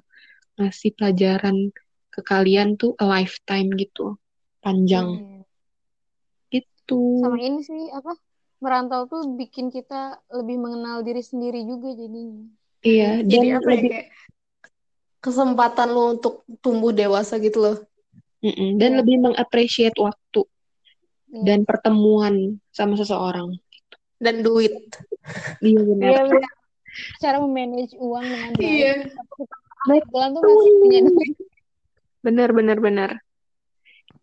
ngasih 0.55 0.95
pelajaran 0.95 1.71
ke 2.11 2.23
kalian 2.23 2.79
tuh 2.79 2.95
a 2.95 3.03
lifetime 3.03 3.75
gitu, 3.75 4.15
panjang 4.63 5.19
Iya. 5.19 5.43
gitu. 6.59 7.01
sama 7.19 7.37
ini 7.39 7.59
sih 7.59 7.91
apa 7.91 8.15
merantau 8.57 9.05
tuh 9.05 9.35
bikin 9.35 9.67
kita 9.67 10.19
lebih 10.31 10.57
mengenal 10.57 11.01
diri 11.01 11.19
sendiri 11.19 11.63
juga 11.63 11.91
jadinya 11.91 12.45
Iya, 12.81 13.21
dan 13.21 13.27
jadi 13.27 13.47
apa 13.57 13.65
ya 13.65 13.73
lebih 13.73 13.89
kayak 13.91 14.07
kesempatan 15.19 15.87
lu 15.89 16.03
untuk 16.15 16.33
tumbuh 16.61 16.93
dewasa 16.93 17.35
gitu 17.37 17.57
loh 17.59 17.77
Mm-mm, 18.39 18.77
dan 18.77 18.93
Iya. 18.93 18.97
lebih 19.01 19.15
mengapresiasi 19.25 19.97
waktu 19.97 20.41
Iya. 21.33 21.43
dan 21.43 21.59
pertemuan 21.65 22.35
sama 22.69 22.93
seseorang. 22.95 23.57
dan 24.15 24.39
duit 24.39 24.71
Iya 25.59 25.79
benar. 25.81 26.07
Iya, 26.07 26.21
benar. 26.23 26.51
cara 27.19 27.37
memanage 27.43 27.93
uang 27.99 28.23
dengan 28.23 28.51
baik 28.55 28.63
Iya. 28.63 28.93
Bulan 30.07 30.29
tuh 30.31 30.41
masih 30.41 30.71
punya 30.79 30.99
duit 31.03 31.31
Benar, 32.21 32.49
benar, 32.53 32.77
benar. 32.79 33.09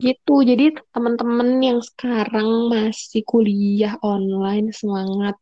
Gitu. 0.03 0.35
Jadi 0.43 0.75
teman-teman 0.91 1.63
yang 1.63 1.79
sekarang 1.79 2.67
masih 2.75 3.23
kuliah 3.23 3.95
online 4.03 4.75
semangat. 4.75 5.39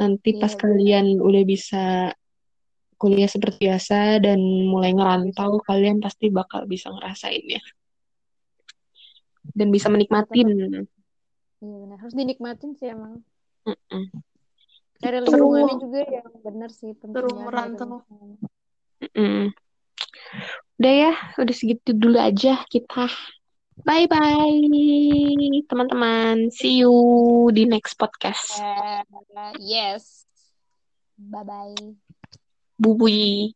Nanti 0.00 0.32
Iya, 0.32 0.40
pas 0.40 0.52
benar. 0.56 0.62
kalian 0.64 1.06
udah 1.20 1.42
bisa 1.44 1.84
kuliah 2.96 3.28
seperti 3.28 3.68
biasa 3.68 4.24
dan 4.24 4.40
mulai 4.66 4.96
ngerantau, 4.96 5.60
kalian 5.62 6.00
pasti 6.00 6.32
bakal 6.32 6.64
bisa 6.64 6.88
ngerasainnya. 6.90 7.60
Dan 9.52 9.68
bisa 9.68 9.92
menikmatin. 9.92 10.48
iya 11.58 11.74
benar 11.82 11.98
harus 11.98 12.14
dinikmatin 12.14 12.78
sih 12.78 12.94
emang 12.94 13.18
Mm-mm. 13.66 14.14
cari 15.02 15.18
Gitu. 15.18 15.26
lingkungannya 15.26 15.76
juga 15.82 16.00
yang 16.06 16.30
benar 16.46 16.70
sih 16.70 16.94
Seru 16.94 17.34
banget 17.34 17.42
merantau. 17.42 17.86
lingkungan. 17.98 18.30
Mm-mm. 19.02 19.42
Udah 20.78 20.94
ya, 20.94 21.12
udah 21.42 21.54
segitu 21.54 21.90
dulu 21.90 22.18
aja 22.22 22.62
kita. 22.70 23.10
Bye-bye, 23.84 25.62
teman-teman. 25.68 26.50
See 26.50 26.80
you 26.82 26.92
di 27.54 27.64
next 27.66 27.94
podcast. 27.98 28.62
Eh, 28.62 29.02
yes 29.58 30.26
bye 31.18 31.44
bye 31.44 31.94
Bubui. 32.78 33.54